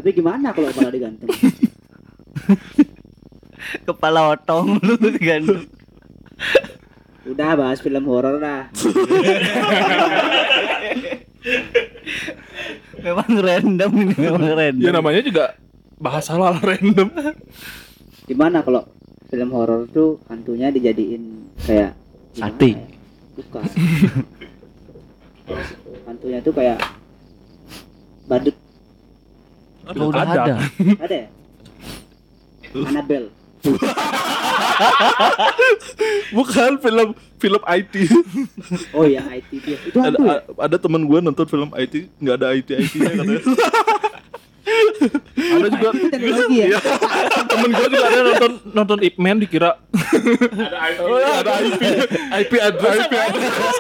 Tapi 0.01 0.17
gimana 0.17 0.57
kalau 0.57 0.73
kepala 0.73 0.89
digantung? 0.89 1.29
Kepala 3.85 4.33
otong 4.33 4.81
lu 4.81 4.97
digantung. 5.13 5.69
Udah 7.29 7.53
bahas 7.53 7.85
film 7.85 8.09
horor 8.09 8.41
dah. 8.41 8.73
Memang 12.99 13.31
random 13.39 13.91
ini 13.97 14.15
memang 14.15 14.45
random. 14.59 14.83
Ya 14.83 14.91
namanya 14.91 15.21
juga 15.21 15.45
bahasa 15.97 16.35
hal 16.35 16.59
random. 16.59 17.09
Gimana 18.25 18.61
kalau 18.61 18.87
film 19.29 19.51
horor 19.51 19.87
tuh 19.89 20.19
hantunya 20.27 20.69
dijadiin 20.69 21.53
kayak 21.63 21.93
Sate. 22.33 22.71
ya? 22.71 22.81
Bukan. 23.35 23.65
hantunya 26.05 26.39
tuh 26.41 26.53
kayak 26.53 26.79
badut 28.27 28.57
Oh, 29.89 30.13
udah 30.13 30.21
Ada. 30.21 30.43
ada. 30.45 30.55
ada 31.01 31.17
ya? 31.17 31.29
Annabelle. 32.85 33.29
bukan 36.37 36.71
film 36.79 37.09
film 37.39 37.63
IT 37.67 37.95
Oh 38.93 39.05
iya 39.07 39.23
IT 39.31 39.51
dia. 39.63 39.79
Itu 39.83 39.99
ada 39.99 40.17
ya? 40.19 40.37
ada 40.59 40.77
teman 40.77 41.03
gue 41.07 41.19
nonton 41.19 41.47
film 41.47 41.71
IT 41.75 41.95
nggak 42.19 42.37
ada 42.39 42.47
IT 42.55 42.69
IT 42.75 42.95
nya 42.99 43.11
katanya. 43.15 43.43
Ada 45.39 45.69
juga. 45.73 45.89
Itu 45.97 46.07
teknologi 46.13 46.57
ya? 46.61 46.79
temen 47.49 47.71
gue 47.73 47.87
juga 47.89 48.05
ada 48.05 48.21
nonton 48.21 48.53
nonton 48.77 48.99
Ip 49.01 49.17
Man 49.17 49.41
dikira. 49.41 49.81
Ada 49.81 50.79
IP. 50.93 50.99
oh 51.01 51.17
ya 51.17 51.31
ada 51.41 51.53
IP 51.65 51.83
IP 52.37 52.53
address 52.61 53.01
IP 53.01 53.15
address 53.17 53.77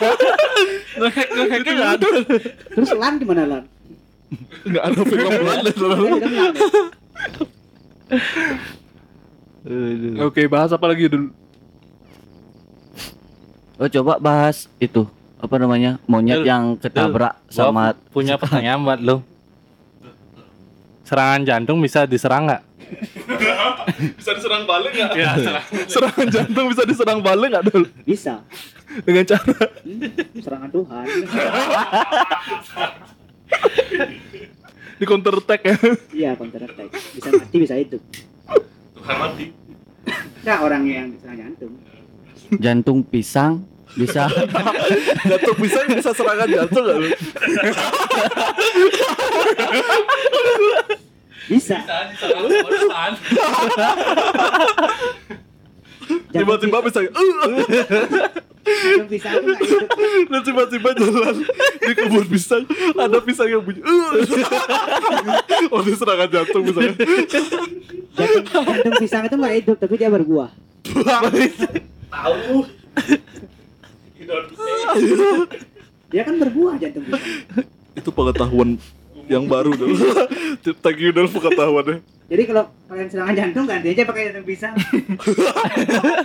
ngehack 0.98 1.28
ngehacknya 1.28 1.72
nggak 1.76 1.92
ada 2.00 2.08
Terus 2.72 2.90
lan 2.96 3.12
gimana 3.20 3.42
lan? 3.44 3.62
nggak 4.64 4.84
ada 4.84 5.00
film 5.04 5.32
lan 5.44 5.58
ya? 9.62 10.22
Oke 10.22 10.46
bahas 10.46 10.70
apa 10.70 10.84
lagi 10.84 11.06
dulu 11.06 11.30
Oh 13.76 13.86
coba 13.88 14.18
bahas 14.18 14.66
itu 14.76 15.06
apa 15.38 15.54
namanya 15.54 16.02
monyet 16.04 16.42
yang 16.42 16.74
ketabrak 16.74 17.38
Gua 17.38 17.46
sama 17.48 17.82
punya 18.08 18.34
pertanyaan 18.34 18.82
buat 18.82 18.98
lo. 18.98 19.22
Serangan 21.02 21.40
jantung 21.42 21.78
bisa 21.78 22.02
diserang 22.02 22.50
nggak? 22.50 22.62
bisa 24.18 24.30
diserang 24.32 24.64
balik 24.64 24.92
nggak 24.92 25.12
Ya, 25.20 25.30
salah. 25.36 25.64
serangan 25.86 26.26
jantung 26.26 26.66
bisa 26.68 26.82
diserang 26.82 27.20
balik 27.20 27.48
nggak 27.48 27.64
dulu 27.66 27.86
Bisa. 28.02 28.42
dengan 29.00 29.24
cara 29.24 29.44
Hmm, 29.78 30.10
serangan 30.36 30.70
Tuhan. 30.70 31.04
di 34.98 35.04
counter 35.06 35.34
attack 35.36 35.60
ya 35.62 35.76
Iya 36.10 36.30
counter 36.34 36.62
attack. 36.64 36.88
Bisa 37.14 37.28
mati 37.30 37.56
bisa 37.58 37.74
hidup. 37.76 38.02
Mati. 39.16 39.46
Nah 40.44 40.56
orang 40.60 40.82
yang 40.84 41.06
diserang 41.12 41.38
jantung. 41.40 41.72
jantung 42.56 42.98
pisang 43.04 43.60
bisa 43.92 44.24
jantung 45.28 45.56
bisa 45.60 45.80
bisa 45.84 46.10
serangan 46.16 46.48
jantung 46.48 46.84
nggak 46.84 46.96
lu 46.96 47.08
Bisa. 51.48 51.80
tiba-tiba 56.28 56.78
bisa 56.84 57.00
hidup. 58.68 59.08
dan 60.30 60.40
tiba-tiba 60.44 60.90
jalan 60.94 61.36
di 61.80 61.92
kebun 61.96 62.26
pisang 62.28 62.64
ada 62.94 63.18
pisang 63.24 63.48
yang 63.48 63.62
bunyi 63.64 63.80
uh. 63.80 64.12
oh 65.74 65.80
dia 65.82 65.96
serangan 65.96 66.28
jantung 66.28 66.62
misalnya 66.64 66.94
Jantung, 68.18 68.94
pisang 68.98 69.22
itu 69.30 69.36
nggak 69.38 69.54
hidup 69.62 69.76
tapi 69.78 69.94
dia 69.94 70.10
berbuah. 70.10 70.50
Tahu. 72.10 72.56
Dia 76.08 76.22
kan 76.24 76.34
berbuah 76.40 76.74
jantung 76.82 77.04
pisang. 77.06 77.24
itu 77.98 78.10
pengetahuan 78.14 78.78
yang 79.26 79.44
baru 79.50 79.74
dulu 79.74 79.98
thank 80.80 81.02
you 81.02 81.10
dulu 81.10 81.26
pengetahuannya 81.34 81.98
Jadi 82.28 82.42
kalau 82.44 82.64
kalian 82.92 83.08
serangan 83.08 83.34
jantung 83.34 83.64
ganti 83.64 83.88
aja 83.96 84.04
pakai 84.04 84.28
jantung 84.28 84.44
pisang. 84.44 84.76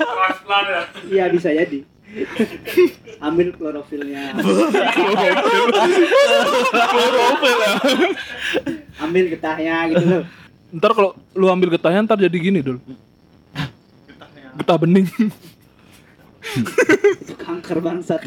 Transplant 0.04 0.68
ya. 0.68 0.84
Iya 1.08 1.26
bisa 1.32 1.48
jadi. 1.48 1.80
Ambil 3.28 3.48
klorofilnya. 3.56 4.36
klorofil 6.92 7.58
ya. 7.58 7.74
Ambil 9.02 9.26
getahnya 9.34 9.76
gitu 9.94 10.06
loh. 10.06 10.26
ntar 10.74 10.90
kalau 10.98 11.14
lu 11.38 11.46
ambil 11.54 11.70
getahnya 11.70 12.02
ntar 12.02 12.18
jadi 12.18 12.34
gini 12.34 12.58
dulu 12.66 12.82
getah 14.58 14.78
bening. 14.78 15.06
Itu 17.22 17.34
kanker 17.38 17.78
bangsat. 17.82 18.22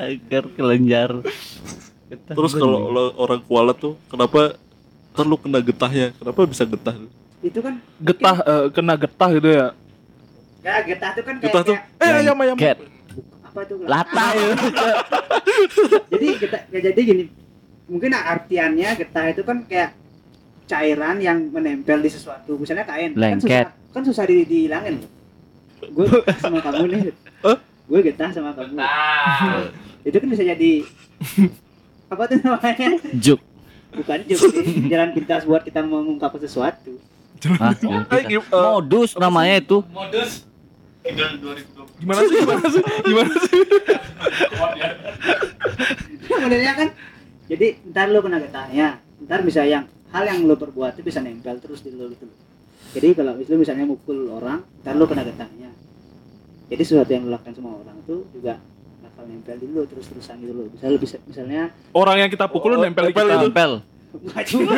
agar 0.00 0.44
kelenjar. 0.56 1.10
Terus 2.10 2.52
kalau 2.56 3.12
orang 3.16 3.40
kualat 3.44 3.76
tuh 3.78 3.94
kenapa 4.10 4.56
ntar 5.16 5.24
lu 5.24 5.36
kena 5.40 5.60
getahnya? 5.64 6.12
Kenapa 6.16 6.40
bisa 6.44 6.64
getah? 6.68 6.96
Itu 7.40 7.60
kan 7.64 7.80
getah 8.00 8.36
eh, 8.44 8.64
kena 8.72 8.94
getah 9.00 9.30
gitu 9.32 9.48
ya 9.48 9.66
ya 10.60 10.72
getah 10.84 11.10
itu 11.12 11.22
kan 11.24 11.34
kayak, 11.38 11.52
getah 11.52 11.62
tuh 11.64 11.76
kayak- 11.76 12.04
eh 12.04 12.20
ayam 12.20 12.36
ayam 12.36 12.56
cat 12.56 12.78
apa 13.50 13.60
tuh? 13.66 13.76
lata 13.82 14.26
jadi 16.12 16.26
getah 16.38 16.60
ya 16.70 16.78
jadi 16.90 17.00
gini. 17.02 17.24
Mungkin 17.90 18.14
artiannya 18.14 18.88
getah 18.94 19.24
itu 19.34 19.42
kan 19.42 19.66
kayak 19.66 19.98
cairan 20.70 21.18
yang 21.18 21.50
menempel 21.50 21.98
di 21.98 22.06
sesuatu. 22.06 22.54
Misalnya 22.54 22.86
kain. 22.86 23.10
Kan 23.10 23.42
Lengket. 23.42 23.66
susah, 23.66 23.90
kan 23.90 24.02
susah 24.06 24.24
di, 24.30 24.46
dihilangin. 24.46 25.02
Gue 25.90 26.06
sama 26.42 26.62
kamu 26.62 26.86
nih. 26.86 27.02
Hah? 27.42 27.58
Gue 27.90 28.00
getah 28.06 28.30
sama 28.30 28.54
kamu. 28.54 28.78
Nah. 28.78 29.66
Itu 30.06 30.16
kan 30.22 30.28
bisa 30.30 30.46
jadi 30.46 30.86
apa 32.14 32.22
tuh 32.26 32.38
namanya? 32.38 32.88
juk 33.18 33.42
Bukan 33.90 34.22
sih, 34.22 34.86
jalan 34.86 35.10
pintas 35.10 35.42
buat 35.42 35.66
kita 35.66 35.82
mengungkap 35.82 36.30
sesuatu. 36.38 36.94
Hah? 37.58 37.74
Eh, 38.14 38.38
modus 38.52 39.18
namanya 39.18 39.58
itu 39.58 39.82
Modus 39.90 40.46
Idol 41.00 41.30
2020. 41.40 42.00
gimana 42.04 42.20
sih? 42.20 42.36
Gimana 42.36 42.66
sih? 42.68 42.82
Gimana 43.02 43.34
sih? 43.40 43.60
Modelnya 46.30 46.72
kan. 46.76 46.88
Jadi 47.50 47.66
ntar 47.90 48.06
lu 48.08 48.20
kena 48.20 48.38
getahnya. 48.38 48.88
Ntar 49.20 49.40
bisa 49.42 49.64
yang 49.64 49.84
hal 50.12 50.24
yang 50.24 50.44
lu 50.44 50.54
perbuat 50.54 50.96
itu 50.96 51.02
bisa 51.02 51.20
nempel 51.20 51.56
terus 51.58 51.80
di 51.80 51.90
lu 51.90 52.12
gitu. 52.12 52.28
Jadi 52.90 53.14
kalau 53.14 53.32
lu 53.34 53.56
misalnya 53.56 53.86
mukul 53.86 54.28
orang 54.30 54.60
ntar 54.84 54.94
lu 54.94 55.04
kena 55.04 55.24
getahnya. 55.24 55.72
Jadi 56.68 56.82
sesuatu 56.84 57.10
yang 57.10 57.26
lu 57.26 57.32
lakukan 57.32 57.56
sama 57.56 57.74
orang 57.74 57.96
itu 57.98 58.22
juga 58.30 58.60
bakal 59.00 59.24
nempel 59.26 59.56
di 59.56 59.66
lu 59.66 59.82
terus 59.88 60.06
terusan 60.06 60.36
gitu 60.38 60.52
loh. 60.52 60.66
Bisa 60.68 60.84
bisa 60.94 61.16
misalnya 61.24 61.72
orang 61.96 62.16
yang 62.20 62.30
kita 62.30 62.46
pukul 62.46 62.76
Oh, 62.76 62.80
nempel 62.80 63.08
di 63.08 63.16
nempel 63.16 63.80
kita. 63.80 64.44
cuma 64.52 64.72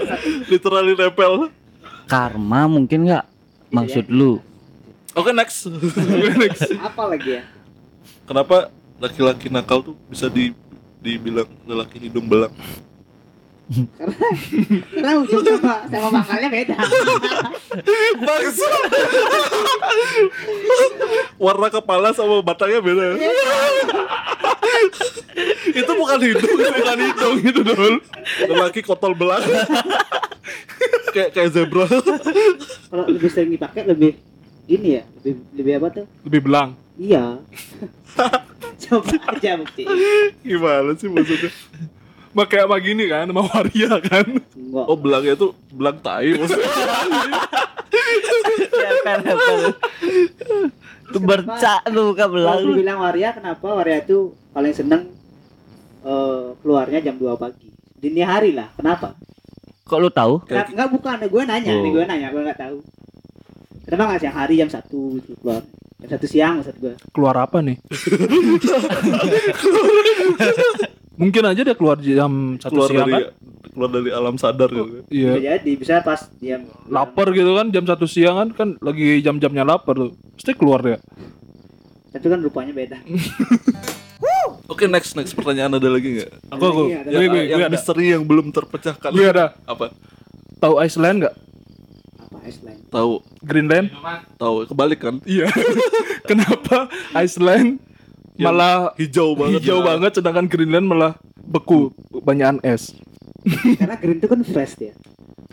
literally 0.52 0.94
nempel. 0.94 1.32
Karma 2.06 2.68
mungkin 2.68 3.08
nggak? 3.08 3.24
Maksud 3.72 4.12
lu 4.12 4.36
Oke 5.12 5.30
next. 5.36 5.68
next. 6.42 6.72
apa 6.80 7.02
lagi 7.04 7.40
ya 7.40 7.42
Kenapa 8.24 8.72
laki-laki 8.96 9.52
nakal 9.52 9.82
tuh 9.84 9.96
bisa 10.08 10.30
di 10.32 10.56
dibilang 11.02 11.50
lelaki 11.66 11.98
hidung 11.98 12.30
belang? 12.30 12.54
karena 13.72 14.28
karena 14.92 15.12
ujung 15.22 15.40
sama 15.48 15.74
sama 15.88 16.08
makalnya 16.20 16.48
beda 16.52 16.76
Bangsa. 18.28 18.68
Warna 21.40 21.68
kepala 21.72 22.12
sama 22.12 22.44
batangnya 22.44 22.84
beda. 22.84 23.16
itu 25.72 25.92
bukan 25.96 26.18
hidung, 26.20 26.52
itu 26.52 26.72
bukan 26.74 26.98
hidung 27.00 27.36
itu 27.40 27.60
dul. 27.64 27.94
Lelaki 28.44 28.80
kotol 28.84 29.16
belang. 29.16 29.40
kayak 31.14 31.32
kayak 31.32 31.50
zebra. 31.54 31.86
kalau 32.92 33.04
lebih 33.08 33.30
sering 33.32 33.56
dipakai 33.56 33.88
lebih 33.88 34.20
ini 34.72 34.88
ya 34.96 35.02
lebih 35.18 35.32
lebih 35.52 35.72
apa 35.76 35.88
tuh 35.92 36.06
Lebih 36.24 36.40
belang. 36.42 36.70
iya 36.94 37.36
coba 38.82 39.14
aja 39.30 39.50
bukti 39.54 39.82
Gimana 40.42 40.90
sih 40.94 41.06
maksudnya? 41.06 41.52
Pakai 42.32 42.64
apa 42.64 42.76
gini 42.78 43.04
kan, 43.06 43.28
sama 43.28 43.44
waria 43.44 44.00
kan. 44.00 44.24
enggak 44.50 44.86
Oh 44.88 44.96
belangnya 44.96 45.36
tuh 45.36 45.52
belang 45.68 46.00
tai 46.00 46.32
maksudnya. 46.32 46.64
itu 51.04 51.18
bercak 51.20 51.80
lu 51.88 52.12
bukan 52.12 52.28
belang 52.30 52.56
kalau 52.56 52.72
dibilang 52.72 52.98
waria 52.98 53.30
kenapa 53.30 53.66
waria 53.68 54.00
itu 54.00 54.18
paling 54.50 54.72
seneng 54.72 55.12
eh, 56.02 56.44
keluarnya 56.58 56.98
jam 57.02 57.16
2 57.16 57.36
pagi 57.36 57.68
dini 57.94 58.22
hari 58.22 58.56
lah 58.56 58.72
kenapa 58.72 59.12
kok 59.82 59.98
lu 59.98 60.08
tahu 60.08 60.40
Kenapa? 60.42 60.72
enggak 60.72 60.88
bukan 60.90 61.16
gue 61.22 61.42
nanya 61.44 61.72
nih 61.74 61.84
Oh. 61.84 61.92
gue 61.92 62.04
nanya 62.06 62.28
gue 62.30 62.42
nggak 62.42 62.58
tahu 62.58 62.78
kenapa 63.92 64.08
nggak 64.10 64.22
siang 64.22 64.36
hari 64.38 64.54
jam 64.56 64.66
satu 64.66 65.20
gitu 65.20 65.36
keluar 65.36 65.60
jam 66.00 66.08
satu 66.10 66.26
siang 66.26 66.52
maksud 66.58 66.76
gue 66.78 66.94
Keluar 67.12 67.36
apa 67.38 67.60
nih? 67.60 67.76
Mungkin 71.12 71.44
aja 71.44 71.60
dia 71.60 71.76
keluar 71.76 72.00
jam 72.00 72.56
satu 72.56 72.72
keluar 72.72 72.88
siang 72.88 73.04
dari 73.04 73.12
kan. 73.12 73.22
keluar 73.70 73.90
dari 73.90 74.10
alam 74.10 74.34
sadar 74.34 74.68
gitu. 74.68 75.04
bisa 75.04 75.12
Iya. 75.12 75.32
jadi 75.54 75.70
bisa 75.76 75.94
pas 76.00 76.20
dia 76.36 76.56
Lapar 76.88 77.30
gitu 77.30 77.52
kan 77.52 77.68
jam 77.68 77.84
satu 77.84 78.06
siang 78.06 78.34
kan 78.34 78.48
kan 78.50 78.68
lagi 78.80 79.20
jam-jamnya 79.20 79.62
lapar 79.62 79.94
tuh. 79.94 80.10
Pasti 80.34 80.52
keluar 80.52 80.80
dia. 80.80 80.98
tapi 82.08 82.28
kan 82.28 82.40
rupanya 82.40 82.72
beda 82.72 83.00
Oke 84.68 84.84
next 84.84 85.12
next 85.14 85.32
pertanyaan 85.32 85.72
ada 85.74 85.84
lagi 85.86 86.16
nggak? 86.18 86.30
Aku 86.50 86.64
aku. 86.66 86.82
Iya, 86.86 86.98
ada. 86.98 87.08
Gue 87.08 87.20
Yang, 87.20 87.28
gue 87.28 87.42
yang 87.42 87.48
gue 87.50 87.62
ada. 87.62 87.72
misteri 87.72 88.06
yang 88.08 88.22
belum 88.22 88.46
terpecahkan. 88.50 89.10
Gue 89.10 89.26
ada. 89.26 89.46
Apa? 89.64 89.92
Tahu 90.58 90.74
Iceland 90.78 91.16
nggak? 91.20 91.34
Iceland 92.52 92.80
Tahu, 92.86 93.12
Greenland? 93.40 93.88
tahu. 94.36 94.68
Kebalik 94.68 95.00
kan? 95.00 95.16
Iya. 95.24 95.48
Kenapa 96.28 96.86
Iceland 97.14 97.80
malah 98.34 98.92
Hijau 98.94 99.32
banget. 99.32 99.60
hijau 99.60 99.80
banget 99.80 100.12
sedangkan 100.14 100.46
Greenland 100.46 100.84
malah 100.84 101.12
beku 101.38 101.88
banyakan 102.14 102.60
es. 102.62 102.92
karena 103.80 103.96
green 103.96 104.16
itu 104.16 104.28
kan 104.28 104.40
fresh 104.40 104.78
ya 104.78 104.94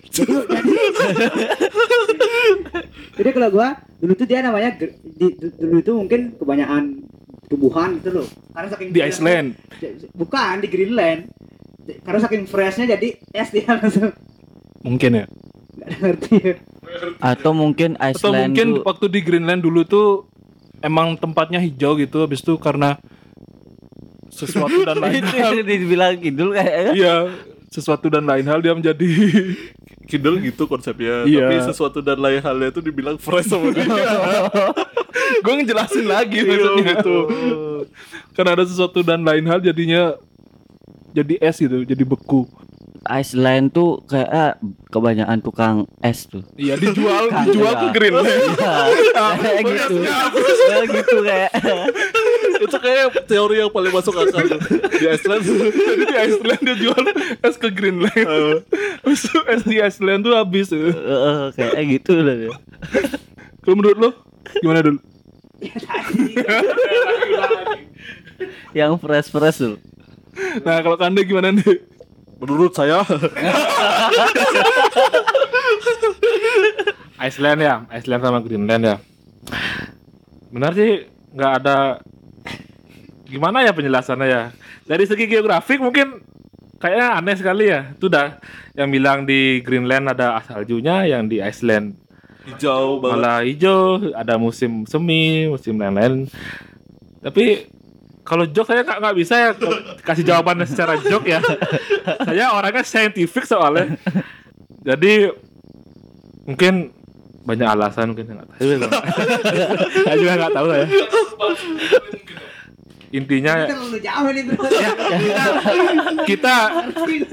jadi 0.06 0.30
jadi 0.46 0.72
jadi 3.16 3.30
kalau 3.32 3.50
gua 3.50 3.68
dulu 3.98 4.14
tuh 4.14 4.26
dia 4.26 4.40
namanya 4.40 4.78
di, 4.78 4.88
du- 5.32 5.54
dulu 5.56 5.76
itu 5.76 5.92
mungkin 5.94 6.20
kebanyakan 6.36 6.84
tumbuhan 7.46 7.98
gitu 7.98 8.10
loh 8.16 8.28
karena 8.52 8.68
saking 8.70 8.90
Di 8.90 9.02
Iceland. 9.02 9.48
bukan 10.14 10.62
di 10.62 10.68
Greenland 10.68 11.22
karena 12.00 12.20
saking 12.20 12.44
freshnya 12.46 12.86
jadi 12.88 13.08
es 13.34 13.50
dia 13.50 13.66
langsung 13.68 14.14
Mungkin 14.80 15.12
ya. 15.14 15.26
ada 15.82 15.96
ngerti 16.00 16.34
ya. 16.40 16.56
Atau 17.20 17.52
mungkin 17.54 17.94
Atau 17.96 18.32
Iceland 18.34 18.54
mungkin 18.54 18.68
tuh 18.80 18.84
waktu 18.86 19.06
di 19.10 19.20
Greenland 19.22 19.62
dulu 19.62 19.82
tuh 19.86 20.08
emang 20.80 21.16
tempatnya 21.16 21.60
hijau 21.60 21.96
gitu 21.96 22.24
habis 22.24 22.40
itu 22.42 22.56
karena 22.58 22.98
sesuatu 24.32 24.86
dan 24.86 24.98
lain 25.04 25.24
hal. 25.26 25.52
dibilang 25.62 26.16
kidul 26.18 26.56
kayak 26.56 26.96
Iya, 26.96 27.16
sesuatu 27.68 28.08
dan 28.08 28.24
lain 28.24 28.46
hal 28.48 28.60
dia 28.64 28.74
menjadi 28.74 29.10
Kindle 30.10 30.42
gitu 30.42 30.66
konsepnya. 30.66 31.22
Iya. 31.30 31.46
Tapi 31.46 31.56
sesuatu 31.70 32.02
dan 32.02 32.18
lain 32.18 32.42
halnya 32.42 32.74
itu 32.74 32.82
dibilang 32.82 33.22
fresh 33.22 33.46
sama 33.46 33.70
dia. 33.70 33.86
gue 35.46 35.54
ngejelasin 35.62 36.06
lagi 36.10 36.42
Iya, 36.42 36.50
maksudnya 36.50 36.94
itu 36.98 37.18
karena 38.34 38.50
ada 38.58 38.66
sesuatu 38.66 39.00
dan 39.06 39.22
lain 39.22 39.46
hal 39.46 39.62
jadinya 39.62 40.18
jadi 41.14 41.38
es 41.38 41.62
gitu 41.62 41.86
jadi 41.86 42.02
beku 42.02 42.50
Iceland 43.08 43.72
tuh 43.72 44.04
kayak 44.12 44.30
ah, 44.30 44.54
kebanyakan 44.92 45.40
tukang 45.40 45.78
es 46.04 46.28
tuh. 46.28 46.44
Iya 46.60 46.76
dijual 46.76 47.32
dijual 47.48 47.74
ke 47.80 47.88
Greenland 47.96 48.28
Iya, 49.00 49.26
kayak 49.40 49.62
gitu. 49.64 49.96
Kayak 50.68 50.86
gitu 50.92 51.18
kayak. 51.24 51.52
Itu 52.60 52.76
kayak 52.76 53.06
teori 53.32 53.64
yang 53.64 53.72
paling 53.72 53.96
masuk 53.96 54.20
akal 54.20 54.44
tuh. 54.44 54.60
di 55.00 55.06
Iceland. 55.08 55.42
jadi 55.48 56.04
di 56.04 56.16
Iceland 56.28 56.60
dia 56.60 56.76
jual 56.76 57.04
es 57.40 57.56
ke 57.56 57.70
Greenland 57.72 58.12
Terus 59.08 59.24
es 59.48 59.62
di 59.64 59.80
Iceland 59.80 60.28
tuh 60.28 60.36
habis. 60.36 60.68
Eh, 60.76 60.92
kayak 61.56 61.84
gitu 61.88 62.20
lah 62.20 62.36
dia. 62.36 62.52
kalau 63.64 63.76
menurut 63.80 63.98
lo 63.98 64.10
gimana 64.60 64.84
dulu? 64.84 65.00
Yang 68.76 68.92
fresh 69.00 69.28
fresh 69.32 69.58
tuh. 69.64 69.76
Nah 70.68 70.84
kalau 70.84 70.96
kanda 71.00 71.24
gimana 71.24 71.52
nih 71.56 71.80
Menurut 72.40 72.72
saya 72.72 73.04
Iceland 77.28 77.60
ya, 77.60 77.84
Iceland 77.92 78.24
sama 78.24 78.40
Greenland 78.40 78.84
ya. 78.88 78.96
Benar 80.50 80.72
sih 80.72 81.04
nggak 81.36 81.54
ada 81.62 82.00
gimana 83.28 83.68
ya 83.68 83.76
penjelasannya 83.76 84.28
ya. 84.28 84.44
Dari 84.88 85.04
segi 85.04 85.28
geografik 85.28 85.84
mungkin 85.84 86.24
kayaknya 86.80 87.20
aneh 87.20 87.36
sekali 87.36 87.68
ya. 87.68 87.92
Itu 87.92 88.08
udah 88.08 88.40
yang 88.74 88.88
bilang 88.88 89.28
di 89.28 89.60
Greenland 89.60 90.16
ada 90.16 90.40
saljunya, 90.48 91.04
yang 91.06 91.28
di 91.28 91.44
Iceland 91.44 92.00
hijau 92.50 93.04
banget. 93.04 93.14
malah 93.14 93.40
hijau, 93.46 93.80
ada 94.16 94.42
musim 94.42 94.88
semi, 94.90 95.46
musim 95.46 95.78
lain-lain. 95.78 96.26
Tapi 97.20 97.68
kalau 98.30 98.46
jok 98.46 98.70
saya 98.70 98.86
nggak 98.86 99.00
nggak 99.02 99.16
bisa 99.18 99.34
ya 99.34 99.50
kasih 100.06 100.22
jawaban 100.22 100.62
secara 100.70 101.02
jok 101.02 101.26
ya. 101.26 101.42
saya 102.30 102.54
orangnya 102.54 102.86
saintifik 102.86 103.50
soalnya. 103.50 103.98
Jadi 104.86 105.34
mungkin 106.46 106.94
banyak 107.42 107.66
alasan 107.66 108.14
mungkin 108.14 108.30
nggak 108.30 108.48
tahu. 108.54 108.70
saya 110.06 110.16
juga 110.22 110.34
nggak 110.38 110.54
tahu 110.54 110.68
ya. 110.70 110.86
Intinya 113.10 113.54
nih 113.66 114.44
bro 114.46 114.70
kita 116.30 116.56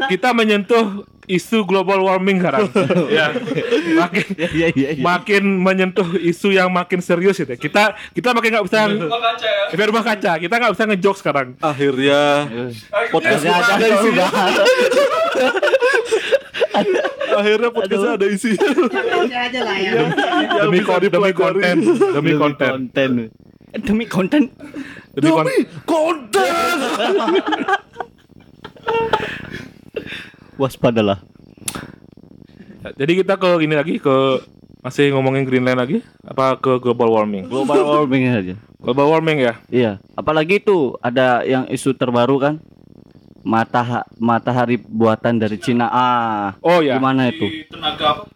kita 0.09 0.29
menyentuh 0.33 1.05
isu 1.27 1.63
global 1.63 2.01
warming 2.01 2.39
sekarang. 2.39 2.71
ya. 3.19 3.35
Makin 3.97 4.25
iya 4.53 4.69
iya 4.71 4.89
iya 4.95 5.03
makin 5.03 5.43
menyentuh 5.59 6.07
isu 6.17 6.51
yang 6.51 6.71
makin 6.71 6.99
serius 6.99 7.37
ya. 7.37 7.47
Kita 7.51 7.95
kita 8.11 8.31
makin 8.31 8.51
nggak 8.53 8.65
bisa 8.65 8.79
Efek 9.71 9.87
rumah 9.87 10.03
kaca. 10.03 10.33
Kita 10.39 10.55
nggak 10.57 10.73
bisa 10.73 10.85
ngejok 10.87 11.17
sekarang. 11.19 11.49
Akhirnya 11.59 12.47
podcast 13.11 13.43
Ada- 13.45 13.89
isi. 13.89 14.09
udah. 14.11 14.29
Akhirnya 17.37 17.69
podcast 17.69 18.05
ada 18.07 18.27
isi. 18.27 18.51
aja 18.57 19.37
aja 19.45 19.61
lah 19.61 19.77
ya 19.77 19.93
Demi, 20.63 20.81
kon- 20.81 21.03
demi 21.03 21.33
konten, 21.33 21.77
demi 22.15 22.33
konten, 22.35 22.71
konten 22.89 23.11
Eh, 23.75 23.81
demi 23.83 24.05
konten 24.07 24.43
demi 25.13 25.31
konten. 25.85 26.53
Waspadalah 30.57 31.21
Jadi 32.93 33.13
kita 33.19 33.35
ke 33.35 33.49
ini 33.61 33.75
lagi 33.75 33.99
ke 33.99 34.17
masih 34.79 35.11
ngomongin 35.11 35.43
Greenland 35.43 35.77
lagi 35.77 35.99
apa 36.23 36.55
ke 36.57 36.79
global 36.79 37.11
warming? 37.11 37.45
global 37.45 37.83
warming 37.97 38.31
aja 38.31 38.55
Global 38.79 39.11
warming 39.11 39.43
ya. 39.43 39.55
iya 39.67 39.93
apalagi 40.15 40.59
tuh 40.59 40.95
ada 41.01 41.43
yang 41.43 41.67
isu 41.67 41.91
terbaru 41.93 42.39
kan 42.39 42.55
Mataha 43.43 44.03
matahari 44.17 44.75
buatan 44.77 45.39
dari 45.39 45.55
Cina 45.57 45.87
ah 45.87 46.55
Oh 46.61 46.79
ya. 46.79 46.95
gimana 46.95 47.29
itu 47.29 47.47
tenaga 47.69 48.27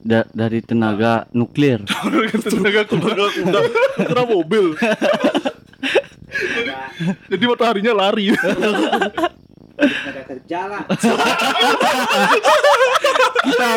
Da- 0.00 0.30
dari 0.30 0.62
tenaga 0.62 1.26
nuklir 1.30 1.82
Tenaga 2.46 2.86
tenaga 2.86 3.24
kuda. 3.28 3.60
Kena 3.98 4.22
mobil. 4.24 4.64
jadi 7.26 7.44
mataharinya 7.44 7.92
lari 7.92 8.30
kerja 10.26 10.58
lah 10.66 10.82
Kita 13.46 13.68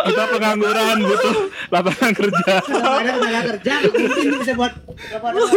kita 0.00 0.22
pengangguran 0.30 0.96
butuh 1.02 1.34
lapangan 1.68 2.12
kerja. 2.14 2.52
kalau 2.62 2.94
ada 2.94 3.10
tenaga 3.12 3.40
kerja 3.52 3.72
mungkin 3.84 4.30
bisa 4.38 4.52
buat 4.54 4.72
berapa 4.86 5.28
ribu 5.30 5.56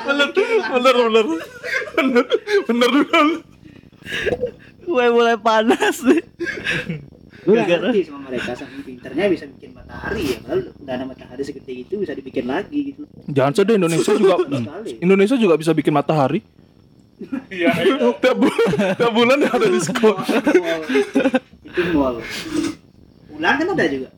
Bener 0.00 0.94
bener 0.98 1.24
bener. 1.94 2.24
bener 2.66 2.90
dulu 2.90 3.36
gue 4.82 5.06
mulai 5.08 5.36
panas 5.38 6.02
nih 6.02 6.22
gue 7.40 7.54
gak 7.56 7.78
ngerti 7.80 8.00
sama 8.04 8.26
mereka 8.26 8.52
saking 8.52 8.82
pinternya 8.82 9.24
bisa 9.30 9.44
bikin 9.48 9.70
matahari 9.72 10.22
ya 10.26 10.36
padahal 10.42 10.60
udah 10.74 10.92
ada 10.92 11.04
matahari 11.06 11.40
segede 11.40 11.72
itu 11.78 11.94
bisa 11.96 12.12
dibikin 12.12 12.44
lagi 12.44 12.92
gitu 12.92 13.06
Jangan 13.30 13.52
sedih 13.54 13.78
Indonesia 13.78 14.12
juga 14.12 14.34
Indonesia 14.98 15.36
juga 15.38 15.54
bisa 15.54 15.70
bikin 15.70 15.94
matahari. 15.94 16.42
Tiap, 17.20 18.36
bu- 18.36 18.58
tiap 18.96 19.12
bulan 19.12 19.38
ada 19.42 19.66
diskon 19.66 20.16
Mall. 20.16 20.82
itu 21.62 21.80
mall 21.92 22.16
bulan 23.30 23.52
kan 23.56 23.68
ada 23.70 23.84
juga 23.86 24.10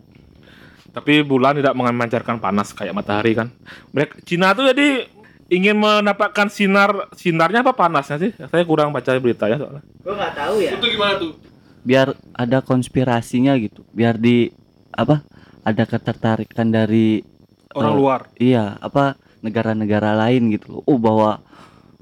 Tapi 0.93 1.25
bulan 1.25 1.57
tidak 1.57 1.73
memancarkan 1.73 2.37
panas 2.37 2.69
kayak 2.71 2.93
matahari 2.93 3.33
kan. 3.33 3.49
Mereka 3.91 4.21
Cina 4.23 4.53
tuh 4.53 4.69
jadi 4.69 5.09
ingin 5.49 5.73
mendapatkan 5.73 6.47
sinar 6.47 7.09
sinarnya 7.13 7.61
apa 7.61 7.73
panasnya 7.73 8.21
sih? 8.21 8.29
Saya 8.37 8.61
kurang 8.63 8.93
baca 8.93 9.09
beritanya 9.15 9.57
soalnya. 9.57 9.81
gue 9.81 10.13
nggak 10.13 10.35
tahu 10.35 10.57
ya 10.61 10.77
itu 10.77 10.87
gimana 10.87 11.15
tuh 11.17 11.33
biar 11.81 12.13
ada 12.31 12.61
konspirasinya 12.61 13.57
gitu 13.57 13.81
biar 13.89 14.15
di 14.15 14.53
apa 14.93 15.25
ada 15.63 15.83
ketertarikan 15.83 16.69
dari 16.69 17.25
Orang 17.73 17.89
Eh, 17.89 17.97
luar. 17.97 18.21
iya 18.37 18.77
apa 18.77 19.17
negara-negara 19.41 20.13
lain 20.15 20.53
gitu 20.53 20.77
loh 20.77 20.83
oh 20.85 21.01
bahwa 21.01 21.41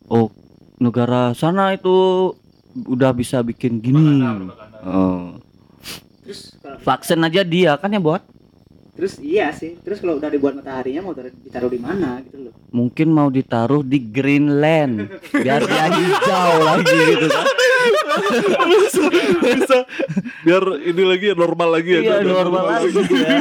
oh 0.07 0.35
negara 0.81 1.31
sana 1.33 1.71
itu 1.71 2.33
udah 2.75 3.13
bisa 3.13 3.39
bikin 3.41 3.79
gini. 3.79 4.25
Oh. 4.81 5.37
terus 6.25 6.55
kalau 6.57 6.79
vaksin 6.81 7.21
aja 7.21 7.43
dia 7.43 7.75
kan 7.75 7.91
yang 7.91 8.01
buat 8.01 8.23
terus 8.91 9.17
iya 9.17 9.49
sih. 9.51 9.81
Terus 9.81 9.97
kalau 9.99 10.17
udah 10.17 10.29
dibuat 10.29 10.53
mataharinya 10.55 11.01
mau 11.01 11.13
taruh- 11.13 11.33
ditaruh 11.33 11.69
di 11.69 11.77
mana 11.77 12.21
gitu 12.21 12.49
loh. 12.49 12.53
Mungkin 12.69 13.09
mau 13.09 13.29
ditaruh 13.29 13.81
di 13.81 13.97
Greenland. 13.99 15.09
Biar 15.33 15.65
dia 15.65 15.87
hijau 15.89 16.53
lagi 16.63 16.99
gitu 17.09 17.27
kan. 17.27 17.45
Bisa, 18.61 19.03
bisa 19.41 19.79
biar 20.43 20.63
ini 20.83 21.03
lagi 21.03 21.27
ya, 21.27 21.35
normal 21.35 21.69
lagi 21.73 21.91
ya 21.91 22.01
iya 22.01 22.15
biar 22.21 22.25
normal 22.29 22.65
lagi 22.69 22.89
ya. 22.93 23.41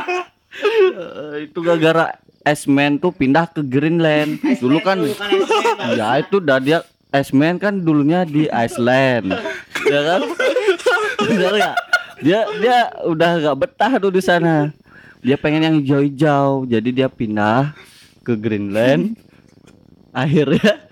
Eh, 0.95 1.35
itu 1.45 1.59
gara-gara 1.59 2.15
Iceman 2.41 2.95
tuh 2.95 3.11
pindah 3.11 3.45
ke 3.45 3.59
Greenland. 3.61 4.39
Dulu 4.57 4.79
kan 4.79 4.95
Bukan 4.97 5.27
Iceman, 5.27 5.75
Bang. 5.75 5.91
ya 5.93 6.09
itu 6.17 6.35
udah 6.39 6.57
dia 6.57 6.79
Iceman 7.09 7.57
kan 7.57 7.73
dulunya 7.81 8.25
di 8.25 8.45
Iceland. 8.49 9.33
Ya 9.79 10.05
kan? 10.05 10.21
Benar 11.23 11.55
ya 11.55 11.71
dia 12.19 12.39
dia 12.59 12.77
udah 13.07 13.31
gak 13.41 13.57
betah 13.57 13.91
tuh 13.97 14.11
di 14.11 14.21
sana. 14.21 14.69
Dia 15.23 15.35
pengen 15.39 15.65
yang 15.65 15.75
hijau-hijau 15.81 16.67
jadi 16.67 16.89
dia 16.91 17.07
pindah 17.07 17.73
ke 18.21 18.35
Greenland. 18.35 19.15
Akhirnya 20.13 20.83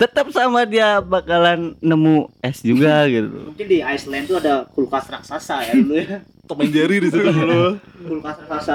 tetap 0.00 0.34
sama 0.34 0.66
dia 0.66 0.98
bakalan 0.98 1.76
nemu 1.78 2.26
es 2.42 2.64
juga 2.64 3.06
gitu. 3.06 3.52
Mungkin 3.52 3.66
di 3.68 3.78
Iceland 3.84 4.26
tuh 4.26 4.36
ada 4.42 4.66
kulkas 4.66 5.06
raksasa 5.06 5.62
ya 5.68 5.72
dulu 5.78 5.94
ya. 5.94 6.18
Tom 6.48 6.58
Jerry 6.66 6.98
di 6.98 7.08
situ 7.12 7.30
dulu. 7.30 7.78
Kulkas 8.02 8.42
raksasa 8.42 8.74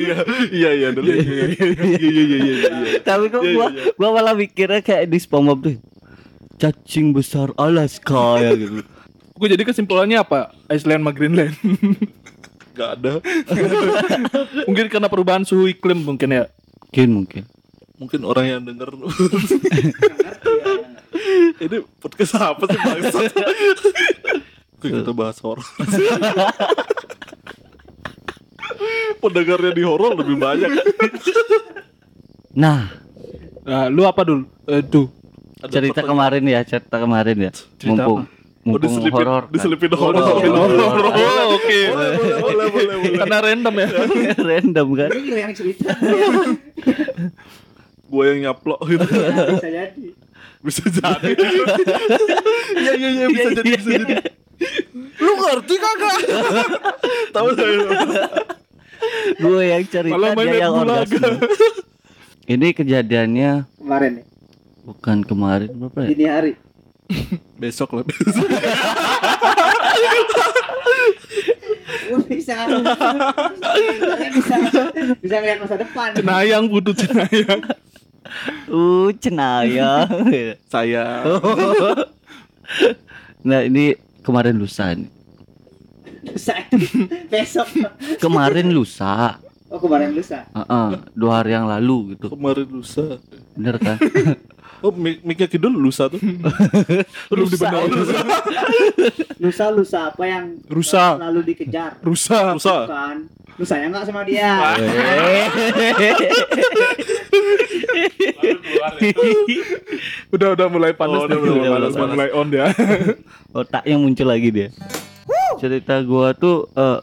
iya 0.00 0.16
iya 0.50 0.70
iya 0.74 0.88
dulu. 0.92 1.08
Iya 1.10 1.44
iya 1.54 1.66
iya 1.98 2.08
iya 2.10 2.38
iya. 2.38 2.54
iya 2.68 3.00
tapi 3.00 3.30
kok 3.30 3.42
Iya, 3.42 3.54
gua 3.56 3.66
iya, 3.70 3.80
iya. 3.80 3.92
gua 3.96 4.08
malah 4.14 4.34
mikirnya 4.34 4.80
kayak 4.82 5.08
di 5.08 5.18
SpongeBob 5.18 5.58
tuh? 5.64 5.76
Cacing 6.60 7.16
besar 7.16 7.50
Alaska 7.56 8.36
ya 8.38 8.52
gitu. 8.52 8.84
Gue 9.40 9.48
jadi 9.48 9.64
kesimpulannya 9.64 10.20
apa? 10.20 10.52
Iceland 10.68 11.00
sama 11.00 11.12
Greenland. 11.16 11.56
nggak 12.76 12.90
ada. 13.00 13.12
Mungkin 14.68 14.86
karena 14.92 15.08
perubahan 15.08 15.48
suhu 15.48 15.68
iklim 15.72 16.04
mungkin 16.04 16.28
ya. 16.28 16.44
mungkin 16.84 17.08
mungkin. 17.24 17.42
Mungkin 17.96 18.20
orang 18.24 18.46
yang 18.48 18.60
denger. 18.64 18.92
Ya. 21.60 21.66
Ini 21.66 21.84
podcast 22.00 22.38
apa 22.40 22.64
sih 22.64 22.78
bangsat? 22.80 23.32
Oke, 24.78 24.88
kita 24.88 25.12
bahas 25.12 25.36
horor 25.44 25.60
pendengarnya 29.20 29.72
di 29.76 29.82
horor 29.84 30.16
lebih 30.16 30.36
banyak. 30.40 30.70
Nah. 32.56 32.90
Nah, 33.60 33.86
lu 33.92 34.02
apa 34.08 34.26
dulu? 34.26 34.48
Eh, 34.66 34.82
tuh. 34.82 35.06
Ada 35.60 35.76
cerita 35.76 36.00
kemarin 36.00 36.42
ya 36.48 36.60
cerita 36.64 36.96
kemarin 36.96 37.36
ya. 37.36 37.52
Cerita 37.76 38.08
mumpung 38.08 38.24
oh 38.24 38.40
mumpung 38.60 38.80
diselipin 38.84 39.26
horor. 39.28 39.44
kan. 39.44 39.52
diselipin 39.52 39.92
horor. 39.96 40.20
Diselipin 40.20 40.54
horor. 40.56 41.04
oh 41.12 41.46
oke. 41.56 41.80
Boleh 41.92 42.10
boleh 42.16 42.36
boleh 42.40 42.66
boleh 42.68 42.94
boleh 42.96 43.18
Karena 43.20 43.38
random 43.44 43.74
ya. 43.76 43.88
random 44.50 44.88
kan? 44.96 45.10
Ini 45.12 45.40
yang 45.40 45.52
cerita. 45.56 45.88
Gue 48.10 48.24
yang 48.34 48.38
nyaplok. 48.48 48.80
Gitu 48.88 49.04
bisa 49.04 49.68
jadi. 49.68 50.06
Bisa 50.60 50.84
jadi. 50.88 51.30
Iya 52.80 52.92
iya 52.96 53.08
iya 53.12 53.26
bisa 53.28 53.48
jadi 53.52 53.70
bisa 53.76 53.90
jadi. 53.96 54.14
Lu 55.20 55.32
ngerti 55.40 55.74
kagak? 55.76 56.18
Tahu 57.36 57.48
saya 57.56 57.76
gue 59.40 59.62
yang 59.64 59.84
cerita 59.86 60.14
Malah 60.14 60.34
dia 60.36 60.54
yang 60.66 60.74
orgasme. 60.74 61.30
ini 62.50 62.68
kejadiannya 62.74 63.50
kemarin 63.78 64.12
ya 64.20 64.24
bukan 64.84 65.22
kemarin 65.22 65.70
berapa 65.76 65.98
ya? 66.02 66.08
Dini 66.10 66.26
hari. 66.26 66.52
Besok 67.60 68.00
lah 68.00 68.04
besok 68.06 68.48
bisa. 72.30 72.54
Bisa 75.20 75.36
ngeliat 75.42 75.58
masa 75.62 75.76
depan. 75.78 76.08
Cenayang 76.16 76.64
butuh 76.70 76.94
cenayang. 76.94 77.60
uh 78.70 79.10
cenayang. 79.18 80.08
Saya 80.70 81.06
nah 83.40 83.64
ini 83.64 83.96
kemarin 84.20 84.60
lusa 84.60 84.92
nih 84.92 85.08
lusa. 86.22 86.54
Itu 86.68 86.76
besok. 87.32 87.68
Kemarin 88.18 88.68
lusa. 88.70 89.38
Oh 89.70 89.78
kemarin 89.78 90.10
lusa. 90.10 90.50
Heeh, 90.50 90.88
dua 91.14 91.40
hari 91.40 91.54
yang 91.54 91.64
lalu 91.64 92.14
gitu. 92.14 92.26
Kemarin 92.30 92.66
lusa. 92.68 93.18
Bener 93.54 93.76
kan? 93.78 93.96
Oh 94.80 94.88
mic 94.88 95.20
micnya 95.20 95.44
kidul 95.44 95.76
lusa 95.76 96.08
tuh. 96.08 96.16
Belum 97.28 97.52
dibenerin. 97.52 98.00
lusa 99.36 99.68
lusa. 99.68 100.08
Apa 100.08 100.24
yang 100.24 100.56
Rusa. 100.72 101.20
selalu 101.20 101.52
dikejar? 101.52 102.00
Rusak. 102.00 102.56
lusa 102.56 102.88
bukan 102.88 103.16
lu 103.60 103.64
sayang 103.68 103.92
nggak 103.92 104.08
sama 104.08 104.24
dia. 104.24 104.56
Udah 110.32 110.48
udah 110.54 110.66
mulai 110.70 110.92
panas 110.96 111.20
Oh, 111.20 111.26
udah 111.28 111.38
mulai 111.38 111.68
udah 111.68 112.40
on 112.40 112.48
ya. 112.48 112.66
otak 113.52 113.84
yang 113.84 114.00
muncul 114.00 114.24
lagi 114.24 114.48
dia 114.48 114.68
cerita 115.60 116.00
gua 116.02 116.32
tuh 116.32 116.64
eh, 116.72 116.98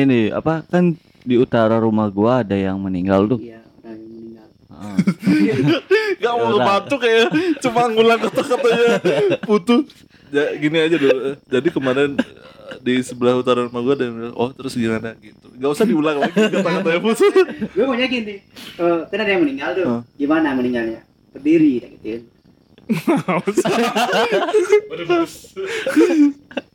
ini 0.00 0.32
apa 0.32 0.64
kan 0.64 0.96
di 1.20 1.36
utara 1.36 1.76
rumah 1.76 2.08
gua 2.08 2.40
ada 2.40 2.56
yang 2.56 2.80
meninggal 2.80 3.28
tuh. 3.28 3.38
Iya 3.38 3.60
yang 3.84 4.00
meninggal. 4.00 4.48
Heeh. 4.72 4.96
Gak 6.20 6.32
mau 6.36 6.46
ngebantu 6.52 6.94
kayak 7.00 7.32
cuma 7.64 7.88
ngulang 7.88 8.20
kata-katanya 8.20 8.88
putu. 9.44 9.84
Ya, 10.30 10.54
gini 10.56 10.78
aja 10.78 10.96
dulu. 10.96 11.36
Jadi 11.48 11.68
kemarin 11.74 12.10
eh, 12.16 12.76
di 12.80 13.02
sebelah 13.04 13.36
utara 13.36 13.66
rumah 13.66 13.82
gue 13.82 13.94
ada 13.98 14.04
yang 14.08 14.14
bilang, 14.16 14.34
oh 14.36 14.50
terus 14.54 14.76
gimana? 14.76 15.16
Gitu. 15.20 15.46
Gak 15.60 15.70
usah 15.76 15.84
diulang 15.84 16.16
lagi 16.22 16.36
kata-katanya 16.48 17.00
putu. 17.02 17.24
gue 17.76 17.84
maunya 17.84 18.08
gini 18.08 18.40
eh, 18.80 19.00
kan 19.08 19.18
ada 19.20 19.30
yang 19.30 19.42
meninggal 19.44 19.70
tuh. 19.76 19.84
Hah. 19.84 20.02
gimana 20.16 20.56
meninggalnya? 20.56 21.04
Berdiri 21.30 21.78
kayak 21.78 21.94
gitu 22.02 22.26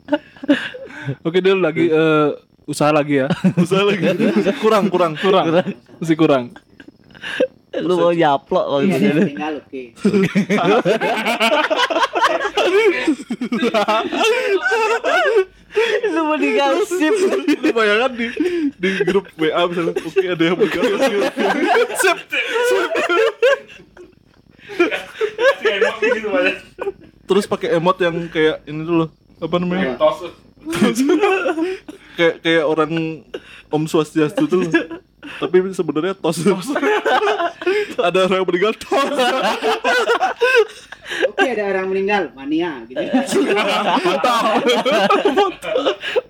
Oke, 1.22 1.38
dia 1.42 1.54
lagi 1.54 1.86
eh, 1.90 2.30
usaha 2.66 2.90
lagi 2.90 3.22
ya. 3.22 3.28
Usah 3.64 3.86
lagi. 3.86 4.10
Kurang, 4.64 4.90
kurang, 4.90 5.14
Kurang. 5.18 5.46
Masih 6.02 6.18
kurang. 6.18 6.50
lu 7.76 8.00
mau 8.00 8.16
nyaplok 8.16 8.66
kalau 8.72 8.88
iya 8.88 8.96
gitu 9.04 9.20
meninggal 9.20 9.60
oke 9.60 9.76
lu 16.16 16.22
mau 16.24 16.40
digosip 16.40 17.12
Lu 17.60 17.76
bayangkan 17.76 18.16
di 18.16 18.32
di 18.80 18.90
grup 19.04 19.28
WA 19.36 19.60
misalnya, 19.68 19.92
oke 19.92 20.24
ada 20.24 20.44
yang 20.48 20.56
pegang. 20.56 20.88
Sip. 22.00 22.18
Terus 27.28 27.44
pakai 27.44 27.76
emot 27.76 28.00
yang 28.00 28.16
kayak 28.32 28.64
ini 28.64 28.88
dulu 28.88 29.12
apa 29.46 29.56
namanya? 29.62 29.96
kayak 32.18 32.36
kayak 32.42 32.66
orang 32.66 33.22
Om 33.70 33.84
Swastiastu 33.86 34.50
tuh. 34.50 34.66
Tapi 35.26 35.58
sebenarnya 35.74 36.14
tos. 36.18 36.42
ada 37.98 38.18
orang 38.30 38.38
yang 38.42 38.48
meninggal 38.50 38.74
tos. 38.78 39.18
oke 41.06 41.46
ada 41.46 41.64
orang 41.70 41.86
meninggal 41.90 42.24
mania 42.34 42.82
gitu 42.90 43.02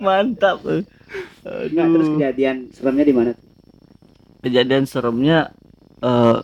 mantap 0.03 0.59
Nggak, 1.45 1.85
terus 1.95 2.07
kejadian 2.17 2.57
seremnya 2.73 3.05
di 3.05 3.13
mana 3.15 3.29
tuh? 3.37 3.47
kejadian 4.43 4.83
seremnya 4.85 5.39
eh 6.03 6.37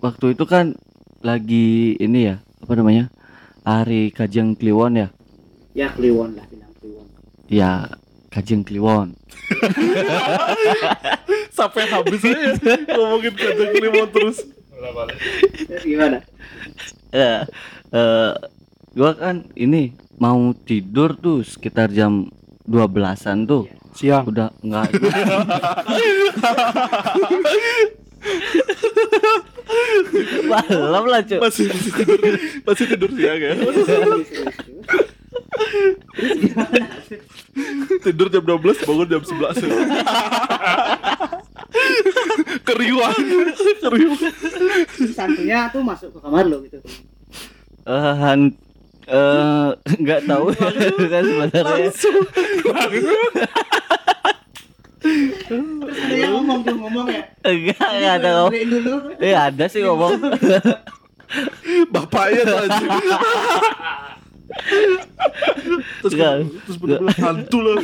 waktu 0.00 0.26
itu 0.34 0.44
kan 0.48 0.74
lagi 1.20 1.96
ini 2.00 2.34
ya 2.34 2.36
apa 2.64 2.72
namanya 2.76 3.12
hari 3.64 4.12
Kajeng 4.12 4.56
Kliwon 4.56 5.00
ya 5.00 5.08
Ya 5.74 5.90
Kliwon 5.90 6.38
lah 6.38 6.46
bilang 6.46 6.70
Kliwon. 6.78 7.06
ya 7.50 7.90
Kajeng 8.30 8.62
Kliwon 8.62 9.18
Sampai 11.54 11.86
habis 11.86 12.22
aja 12.24 12.50
ngomongin 12.90 13.30
kacang 13.30 13.70
kliwon 13.70 14.08
terus. 14.10 14.42
Gimana? 15.82 16.18
eh 17.14 17.46
eh, 17.90 18.32
gua 18.90 19.10
kan 19.14 19.46
ini 19.54 19.94
mau 20.18 20.50
tidur 20.56 21.14
tuh 21.14 21.42
sekitar 21.42 21.90
jam 21.90 22.30
12-an 22.66 23.46
tuh 23.46 23.64
Siang. 23.94 24.26
udah 24.26 24.50
enggak 24.60 24.90
malam 30.48 31.04
lah 31.06 31.20
cuy 31.24 31.38
Masih 31.40 31.66
masih 31.70 31.92
tidur 31.94 32.34
masih 32.66 32.84
tidur 32.88 33.10
siang 33.14 33.38
ya. 33.40 33.52
Tidur 38.00 38.26
jam 38.28 38.42
12 38.42 38.60
bangun 38.82 39.06
jam 39.06 39.22
11 39.22 39.62
ya. 39.62 39.68
Keriuan. 42.64 43.14
Keriuan. 43.78 44.32
Santunya 45.10 45.68
tuh 45.68 45.82
masuk 45.82 46.08
ke 46.10 46.18
kamar 46.18 46.44
lo 46.44 46.62
gitu. 46.62 46.78
eh 47.84 48.12
han- 48.16 48.56
eh, 49.04 49.68
nggak 49.94 50.20
tahu 50.24 50.48
ya 50.56 50.68
kan 51.10 51.22
sebenarnya 51.22 51.90
Terus 55.44 55.60
ada 56.00 56.14
yang 56.16 56.32
ngomong 56.32 56.64
tuh 56.64 56.74
ngomong 56.74 57.06
ya. 57.06 57.22
enggak 57.44 57.76
enggak 57.92 58.12
ada 58.18 58.28
ngomong. 58.34 58.52
Eh 59.20 59.34
ada 59.36 59.64
sih 59.68 59.84
ngomong 59.84 60.16
Bapaknya 61.90 62.42
tuh. 62.46 62.64
Terus 66.00 66.12
Enggak. 66.12 66.34
terus 66.64 66.76
bener-bener 66.78 67.16
hantu 67.16 67.58
lah. 67.60 67.74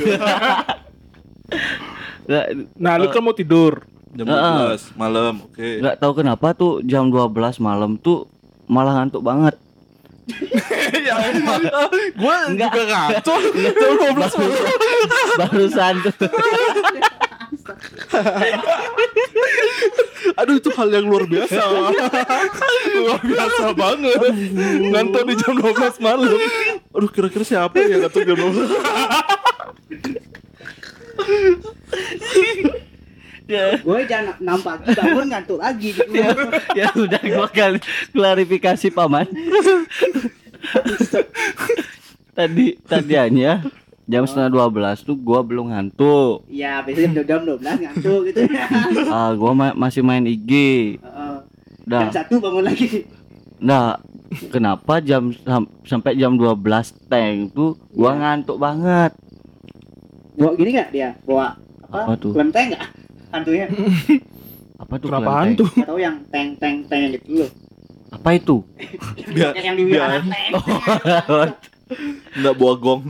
nggak 2.26 2.44
Nah, 2.78 2.92
lu 2.96 3.06
kan 3.08 3.20
mau 3.20 3.32
tidur. 3.32 3.82
Jam 4.10 4.26
Heeh. 4.26 4.74
12 4.74 4.98
malam, 4.98 5.38
oke. 5.40 5.62
nggak 5.78 5.96
tahu 5.96 6.12
kenapa 6.18 6.50
tuh 6.50 6.82
jam 6.82 7.06
12 7.06 7.30
malam 7.58 7.94
tuh 7.94 8.26
malah 8.66 8.98
ngantuk 8.98 9.22
banget 9.22 9.54
ya 11.06 11.14
gue 12.10 12.34
Enggak. 12.50 12.70
juga 12.70 12.82
ngaco 12.86 13.34
jam 13.38 13.94
12 14.10 14.18
malam 14.34 14.58
barusan 15.38 15.94
tuh 16.02 16.14
aduh 20.40 20.56
itu 20.56 20.70
hal 20.76 20.88
yang 20.92 21.08
luar 21.08 21.24
biasa. 21.26 21.60
Luar 23.00 23.20
biasa 23.24 23.72
banget. 23.74 24.20
Ngantuk 24.90 25.24
di 25.26 25.34
jam 25.38 25.54
12 25.58 26.00
malam. 26.04 26.38
Aduh 26.94 27.08
kira-kira 27.10 27.44
siapa 27.44 27.80
ya 27.80 27.98
ngantuk 28.04 28.24
jam 28.24 28.36
12 28.36 28.70
ya. 33.50 33.82
Gue 33.82 34.06
jangan 34.06 34.38
enam 34.38 34.62
pagi 34.62 34.94
bangun 34.94 35.26
ngantuk 35.26 35.58
lagi. 35.58 35.90
Gitu. 35.90 36.14
ya, 36.22 36.30
ya 36.78 36.86
udah 36.94 37.18
gua 37.18 37.50
kali 37.50 37.82
klarifikasi 38.14 38.94
paman. 38.94 39.26
Tadi 42.38 42.78
tadiannya 42.86 43.79
jam 44.10 44.22
setengah 44.22 44.50
dua 44.50 44.66
belas 44.66 45.00
tuh 45.00 45.14
gua 45.14 45.40
belum 45.40 45.70
ngantuk 45.70 46.42
Iya, 46.46 46.82
biasanya 46.82 47.22
jam 47.22 47.24
jam 47.24 47.40
12 47.48 47.62
ngantuk 47.80 48.20
gitu. 48.26 48.40
ah 49.14 49.30
gua 49.32 49.52
ma- 49.52 49.76
masih 49.78 50.02
main 50.02 50.24
IG 50.24 50.50
Heeh. 50.98 51.34
dah 51.84 52.02
Jam 52.04 52.14
satu 52.16 52.34
bangun 52.36 52.64
lagi. 52.64 53.06
nah 53.58 53.96
kenapa 54.48 54.98
jam 54.98 55.30
sam- 55.36 55.70
sampai 55.82 56.14
jam 56.14 56.34
12 56.34 56.58
tank 57.06 57.36
tuh 57.50 57.78
gua 57.90 58.12
ngantuk 58.14 58.56
banget 58.56 59.14
Bawa 60.32 60.52
gini 60.54 60.70
nggak 60.72 60.88
dia? 60.90 61.10
Bawa 61.20 61.52
Apa 61.84 61.98
apa? 62.02 62.12
tuh? 62.16 62.32
Kelenteng 62.32 62.72
nggak? 62.72 62.84
Hantunya. 63.30 63.66
apa 64.82 64.94
tuh 64.96 65.06
Kenapa 65.06 65.30
hantu? 65.38 65.64
Atau 65.76 65.96
yang 65.96 66.16
teng 66.26 66.56
teng 66.56 66.80
teng 66.84 67.12
gitu 67.12 67.44
loh. 67.44 67.50
apa 68.10 68.28
itu 68.32 68.64
biar 69.36 69.52
Yang 69.54 69.76
di 69.76 69.84
biar 69.86 70.18
anak 70.18 70.40
teng. 71.90 72.38
nggak 72.38 72.54
bawa 72.54 72.74
gong. 72.78 73.02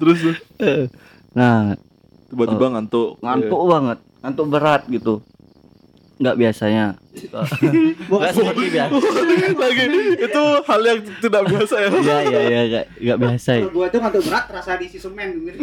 Terus 0.00 0.18
tuh, 0.18 0.36
nah 1.36 1.76
tiba-tiba 2.32 2.66
ngantuk. 2.72 3.20
ngantuk 3.20 3.60
banget 3.68 3.98
ngantuk 4.22 4.46
berat 4.48 4.82
gitu. 4.86 5.14
Nggak 6.22 6.36
biasanya. 6.38 6.94
Bawa 8.06 8.18
nggak 8.22 8.32
seperti 8.38 8.64
biasa. 8.70 8.94
Lagi 9.62 9.84
itu 10.22 10.44
hal 10.62 10.80
yang 10.86 11.00
tidak 11.18 11.42
biasa 11.50 11.74
ya. 11.74 11.88
Iya 11.90 12.16
iya 12.22 12.40
iya 12.46 12.60
nggak 12.70 12.86
nggak 13.02 13.18
biasa. 13.18 13.50
Ya. 13.50 13.60
Kalau 13.66 13.74
gua 13.74 13.86
tuh 13.90 13.98
ngantuk 13.98 14.22
berat 14.30 14.46
rasa 14.54 14.72
di 14.78 14.86
semen 14.86 15.28
gitu. 15.42 15.58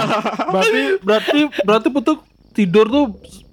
Berarti 0.52 0.80
berarti 1.04 1.38
berarti 1.62 1.88
putu 1.92 2.12
tidur 2.56 2.88
tuh 2.88 3.04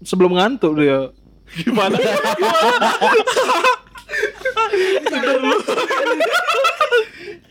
sebelum 0.02 0.40
ngantuk 0.40 0.74
dia. 0.80 1.12
gimana 1.56 1.96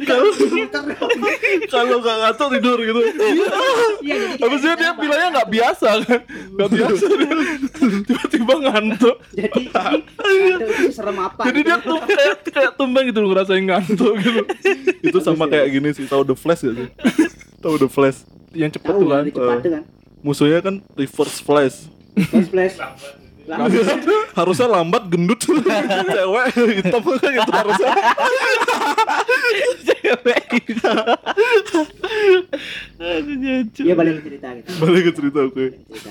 kalau 0.05 0.31
kalau 1.71 1.97
nggak 2.03 2.17
ngantuk 2.21 2.49
tidur 2.59 2.79
gitu 2.83 3.01
Iya, 4.05 4.37
Habisnya 4.37 4.75
dia 4.77 4.91
bilangnya 4.93 5.29
nggak 5.41 5.49
biasa 5.49 5.89
kan 6.05 6.21
Nggak 6.27 6.69
biasa 6.75 7.05
dia 7.09 7.33
Tiba-tiba 8.05 8.55
ngantuk 8.69 9.17
Jadi 9.33 9.61
itu 10.75 10.93
serem 10.93 11.19
apa? 11.19 11.41
Jadi 11.47 11.59
gitu. 11.63 11.69
dia 11.71 11.77
tuh 11.81 11.99
kayak 12.05 12.37
kayak 12.51 12.73
tumbang 12.77 13.05
gitu 13.09 13.21
ngerasain 13.23 13.65
ngantuk 13.65 14.13
gitu. 14.21 14.41
Itu 15.01 15.19
sama 15.23 15.47
kayak 15.47 15.69
gini 15.73 15.89
sih 15.95 16.05
Tahu 16.05 16.23
The 16.27 16.37
Flash 16.37 16.67
gak 16.67 16.75
sih? 16.75 16.89
Tahu 17.63 17.75
The 17.81 17.89
Flash 17.89 18.19
Yang 18.53 18.79
cepet 18.79 18.93
tuh 18.93 19.07
kan. 19.09 19.21
lebih 19.23 19.33
cepat 19.35 19.57
tuh 19.63 19.71
kan. 19.79 19.83
Musuhnya 20.21 20.59
kan 20.61 20.75
Reverse 20.95 21.39
Flash 21.41 21.77
Flash 22.15 22.49
flash. 22.51 22.79
Lambat. 23.45 24.01
Harusnya 24.33 24.67
lambat 24.73 25.03
gendut 25.13 25.41
Cewek 25.45 26.45
hitam 26.81 27.01
kan 27.05 27.31
itu 27.37 27.53
harusnya 27.53 27.91
Iya 33.85 33.95
balik 33.95 34.13
ke 34.21 34.23
cerita 34.33 34.49
gitu. 34.57 34.69
Balik 34.81 35.03
ke 35.05 35.13
cerita 35.13 35.39
oke 35.45 35.65
cerita. 35.93 36.11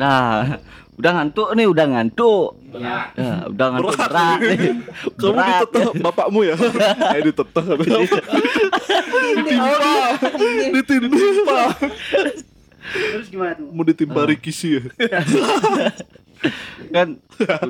Nah 0.00 0.56
udah 1.00 1.10
ngantuk 1.16 1.48
nih 1.56 1.66
udah 1.68 1.86
ngantuk. 1.96 2.48
Ya. 2.76 2.96
Ya, 3.16 3.32
udah 3.48 3.66
ngantuk 3.72 3.92
Berat. 3.96 4.08
berat. 4.12 4.38
nih. 4.40 4.58
Kamu 5.16 5.32
Berat. 5.32 5.48
diteteh 5.48 5.84
bapakmu 6.00 6.40
ya? 6.44 6.54
Eh 7.16 7.22
diteteh 7.24 7.64
Ditimpa 9.40 9.96
Ditimpa 10.68 11.60
Terus 12.90 13.26
gimana 13.30 13.52
tuh? 13.56 13.68
Mau 13.72 13.84
ditimpa 13.86 14.20
Rikishi 14.28 14.76
ya? 14.76 14.82
Kan 16.94 17.08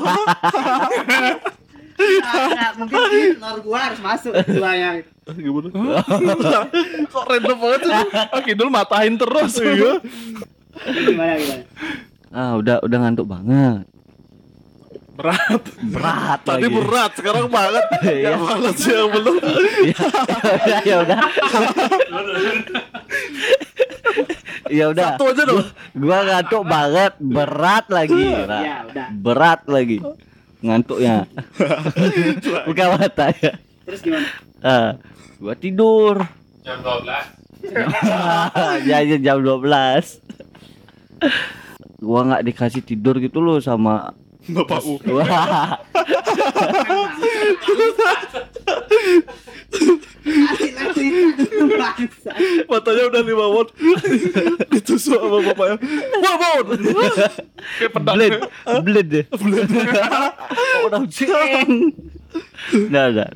Nah, 1.95 2.75
mungkin 2.75 2.99
telur 3.39 3.59
gua 3.63 3.79
harus 3.87 3.99
masuk 4.03 4.35
keduanya. 4.35 4.99
Gimana? 5.31 5.71
Kok 7.13 7.23
random 7.23 7.55
banget 7.55 7.81
sih? 7.87 7.95
Ah, 8.35 8.41
Kidul 8.43 8.67
matahin 8.67 9.15
terus. 9.15 9.55
Iya 9.63 10.03
Gimana 10.91 11.39
gimana? 11.39 11.63
Ah 12.35 12.59
udah 12.59 12.83
udah 12.83 12.97
ngantuk 12.99 13.27
banget. 13.31 13.87
Berat. 15.15 15.63
Berat 15.79 16.39
Tadi 16.43 16.67
lagi. 16.67 16.75
berat, 16.75 17.11
sekarang 17.15 17.47
banget 17.47 17.85
Iya. 18.03 18.35
Yang 18.35 18.39
mana 18.43 18.69
sih 18.75 18.91
yang 18.91 19.09
belum? 19.15 19.35
ya 20.69 20.77
ya 20.83 20.95
udah. 21.07 21.19
ya 24.67 24.85
udah. 24.91 25.07
Satu 25.15 25.23
aja 25.31 25.43
dong 25.47 25.65
Gua 25.95 26.19
ngantuk 26.27 26.63
banget, 26.67 27.13
berat 27.23 27.85
lagi. 27.87 28.23
Ya 28.27 28.43
udah. 28.43 29.07
Berat 29.15 29.61
lagi. 29.71 30.03
Ngantuknya. 30.59 31.31
Buka 32.67 32.85
mata 32.99 33.31
ya. 33.39 33.55
Terus 33.87 33.99
gimana? 34.03 34.27
Ah, 34.59 34.89
gua 35.39 35.55
tidur. 35.55 36.27
Jam 36.67 36.83
12. 36.83 37.63
ya, 38.89 38.97
ya 39.01 39.17
jam 39.17 39.39
12 39.41 40.21
gua 42.05 42.21
nggak 42.21 42.43
dikasih 42.45 42.83
tidur 42.85 43.17
gitu 43.17 43.41
loh 43.41 43.57
sama 43.57 44.13
Lagi 50.25 50.67
bangsa. 51.69 52.31
Matanya 52.65 53.03
udah 53.09 53.21
lima 53.21 53.45
watt 53.51 53.69
Ditusuk 54.71 55.17
sama 55.17 55.37
bapaknya 55.41 55.77
Wah 56.17 56.35
bangun 56.37 56.79
Kayak 57.79 57.91
pedang. 57.93 58.15
bled, 58.15 58.33
bled 58.85 59.07
deh. 59.09 59.25
Oh, 59.33 60.85
udah 60.89 61.01
ceng. 61.09 61.93
Nah, 62.91 63.09
nah. 63.09 63.29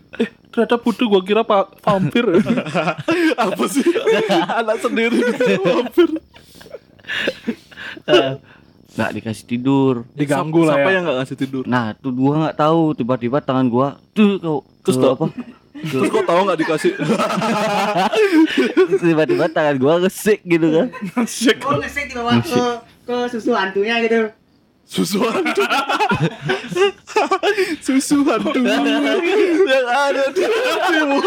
Ternyata 0.49 0.75
putu 0.77 1.07
gua 1.07 1.21
kira 1.23 1.41
pak 1.41 1.81
vampir. 1.81 2.25
Apa 3.37 3.63
sih? 3.69 3.85
Anak 4.59 4.77
sendiri 4.83 5.17
Hampir 5.63 6.09
Eh, 8.05 8.31
nggak 8.99 9.11
dikasih 9.15 9.45
tidur 9.45 9.93
Diganggu 10.11 10.61
lah 10.61 10.75
Siapa 10.75 10.85
ya. 10.85 10.93
yang 10.93 11.03
nggak 11.05 11.17
ngasih 11.17 11.37
tidur? 11.37 11.63
nah 11.63 11.95
tuh 11.95 12.11
gua 12.11 12.33
nggak 12.41 12.57
tahu 12.57 12.81
tiba-tiba 12.93 13.39
tangan 13.39 13.65
gua 13.65 13.87
tuh 14.11 14.35
kau 14.37 14.59
Terus 14.83 14.97
tau- 14.97 15.15
apa 15.15 15.25
Terus 15.79 16.11
kok 16.11 16.25
tahu 16.25 16.39
nggak 16.43 16.59
dikasih? 16.59 16.91
tiba-tiba 19.01 19.45
tangan 19.47 19.75
gua 19.77 19.93
ngesik 19.99 20.43
gitu 20.43 20.67
kan 20.69 20.87
Oh 21.63 21.75
ngesek 21.77 22.05
dibawa 22.05 22.35
ke 22.37 22.63
ke 23.05 23.15
susu 23.27 23.51
hantunya 23.51 23.95
gitu. 24.03 24.29
Susu 24.83 25.21
hantu. 25.21 25.61
Susu 27.85 28.21
hantu. 28.23 28.57
yang 28.57 29.85
ada 29.85 30.23
di 30.29 30.41
hatimu. 30.41 31.17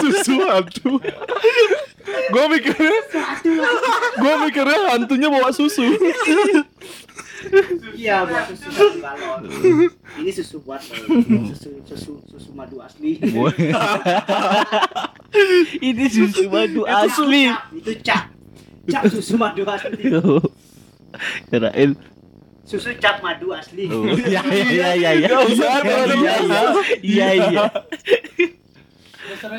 Susu 0.00 0.34
hantu. 0.42 0.96
Gua 2.30 2.44
mikirnya 2.48 2.96
Gua 4.16 4.34
mikirnya 4.40 4.80
hantunya 4.90 5.28
bawa 5.28 5.48
susu. 5.50 5.84
Iya 7.96 8.28
buat 8.28 8.44
susu 8.52 8.68
satu 8.68 8.98
galon. 9.00 9.40
Ini 10.20 10.30
susu 10.30 10.56
buat 10.60 10.80
lo. 10.80 10.96
susu 11.52 11.70
susu 11.88 12.12
susu 12.28 12.50
madu 12.52 12.80
asli. 12.84 13.16
ini 15.80 16.04
susu 16.10 16.50
madu 16.50 16.82
asli 16.84 17.46
itu 17.76 17.92
cap. 18.02 18.34
Cap 18.90 19.06
susu 19.06 19.38
madu 19.38 19.62
asli. 19.64 20.10
kirain 21.48 21.90
Susu 22.66 22.90
cap 22.98 23.22
madu 23.22 23.54
asli. 23.54 23.86
Oh, 23.88 24.04
iya 24.10 24.42
iya 24.50 24.88
iya 24.94 25.10
iya 25.16 25.28
Nggak 25.30 25.42
usah 25.54 25.68
ada 25.80 25.94
iya 26.10 26.34
iya 26.42 26.60
iya 27.02 27.28
iya 27.38 27.64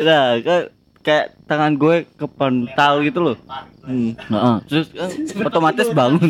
nah 0.02 0.38
kan 0.42 0.64
kayak 1.02 1.34
tangan 1.44 1.74
gue 1.74 2.06
kepental 2.14 3.02
gitu 3.02 3.20
loh 3.22 3.38
Hmm. 3.82 4.14
Heeh, 4.14 4.56
terus 4.70 4.94
kan 4.94 5.10
otomatis 5.42 5.90
bangun 5.90 6.30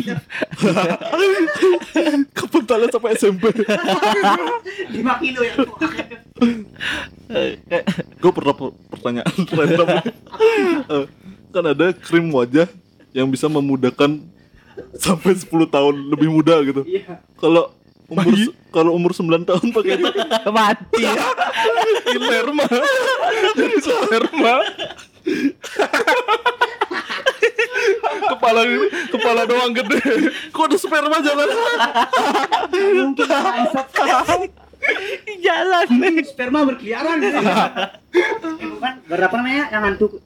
Kepentalnya 2.32 2.88
sampai 2.88 3.12
SMP. 3.12 3.44
5 3.52 3.60
kilo 5.20 5.40
ya. 5.44 5.54
Gue 8.16 8.32
pernah 8.32 8.54
per- 8.56 8.76
pertanyaan 8.88 9.32
random. 9.58 9.88
Eh, 10.88 11.04
kan 11.52 11.64
ada 11.66 11.86
krim 11.92 12.32
wajah 12.32 12.68
yang 13.12 13.28
bisa 13.28 13.46
memudahkan 13.46 14.20
sampai 14.96 15.36
10 15.36 15.48
tahun 15.68 15.94
lebih 16.08 16.32
muda 16.32 16.56
gitu. 16.64 16.88
Iya. 16.88 17.20
Kalau 17.36 17.68
umur 18.12 18.34
kalau 18.68 18.90
umur 18.92 19.12
9 19.12 19.42
tahun 19.42 19.66
pakai 19.72 19.96
itu 19.96 20.08
mati. 20.56 21.04
Jadi 23.56 23.76
sperma. 23.80 24.54
kepala 28.28 28.60
ini 28.64 28.86
kepala 29.08 29.42
doang 29.44 29.72
gede. 29.72 30.00
Kok 30.50 30.64
ada 30.66 30.76
sperma 30.76 31.16
jalan? 31.20 31.48
Mungkin 32.72 33.26
jalan 35.38 35.86
Sperma 36.24 36.66
berkeliaran. 36.66 37.16
gitu. 37.18 37.38
Eh, 37.38 38.66
bukan 38.68 38.92
berapa 39.06 39.34
namanya 39.36 39.64
yang 39.70 39.82
hantu 39.86 40.18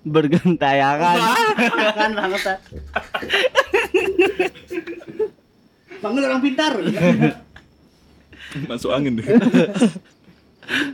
bergentayangan 0.00 1.16
kan 1.92 2.10
bangsat. 2.16 2.58
Bangun 6.00 6.22
orang 6.24 6.40
pintar. 6.40 6.72
Masuk 8.68 8.90
angin 8.90 9.20
deh. 9.20 9.26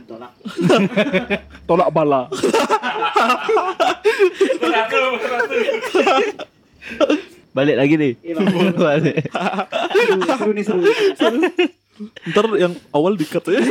Tolak. 0.05 0.31
Tolak 1.65 1.89
bala. 1.89 2.29
balik 7.51 7.75
lagi 7.75 7.93
nih 7.97 8.13
Iya, 8.21 8.35
balik 8.77 9.15
Seru, 10.29 10.51
nih 10.53 10.63
seru. 10.63 10.81
Ntar 12.29 12.45
yang 12.55 12.73
awal 12.93 13.17
dikat 13.17 13.41
ya. 13.49 13.61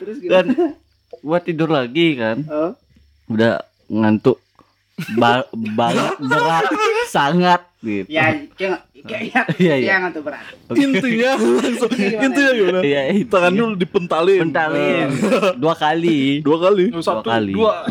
Terus 0.00 0.16
gimana? 0.18 0.72
gua 1.20 1.38
tidur 1.40 1.68
lagi 1.68 2.16
kan 2.16 2.44
Oh. 2.48 2.72
udah 3.28 3.60
ngantuk 3.88 4.36
ba 5.16 5.44
banget 5.52 6.16
berat 6.20 6.64
sangat 7.14 7.60
gitu 7.78 8.08
Ya, 8.10 8.34
kayak 8.56 8.80
kayak 9.04 9.46
Iya, 9.60 9.74
iya. 9.76 9.94
yang 9.94 10.08
hantu 10.08 10.24
berat. 10.24 10.40
Intinya 10.72 11.36
langsung 11.60 11.92
intinya 11.92 12.50
gimana? 12.50 12.80
Iya, 12.80 13.00
itu. 13.12 13.28
Tangan 13.28 13.52
dulu 13.52 13.72
dipentalin. 13.76 14.40
pentalin 14.42 15.08
dua 15.60 15.74
kali 15.76 16.40
Dua 16.40 16.56
kali. 16.58 16.84
Satu, 16.98 17.20
kali. 17.22 17.52
dua. 17.52 17.84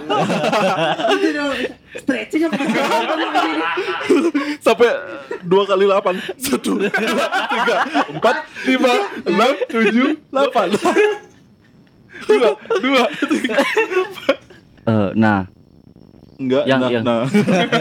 Itu 1.14 1.28
dong, 1.32 1.54
stretching 1.94 2.42
apa? 2.44 2.58
sampai 4.60 4.90
dua 5.44 5.64
kali 5.64 5.84
delapan 5.86 6.16
satu 6.36 6.82
dua 6.82 6.90
tiga 6.90 7.78
empat 8.10 8.36
lima 8.66 8.94
enam 9.24 9.52
tujuh 9.68 10.10
delapan 10.26 10.68
dua 12.28 12.50
dua 12.80 13.04
tiga 13.30 13.62
Eh, 14.84 15.10
nah 15.16 15.48
enggak 16.36 16.64
Yang- 16.66 16.80
nah, 16.80 16.90
yang- 16.90 17.06
nah. 17.06 17.22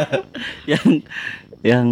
yang 0.70 0.86
yang 1.62 1.86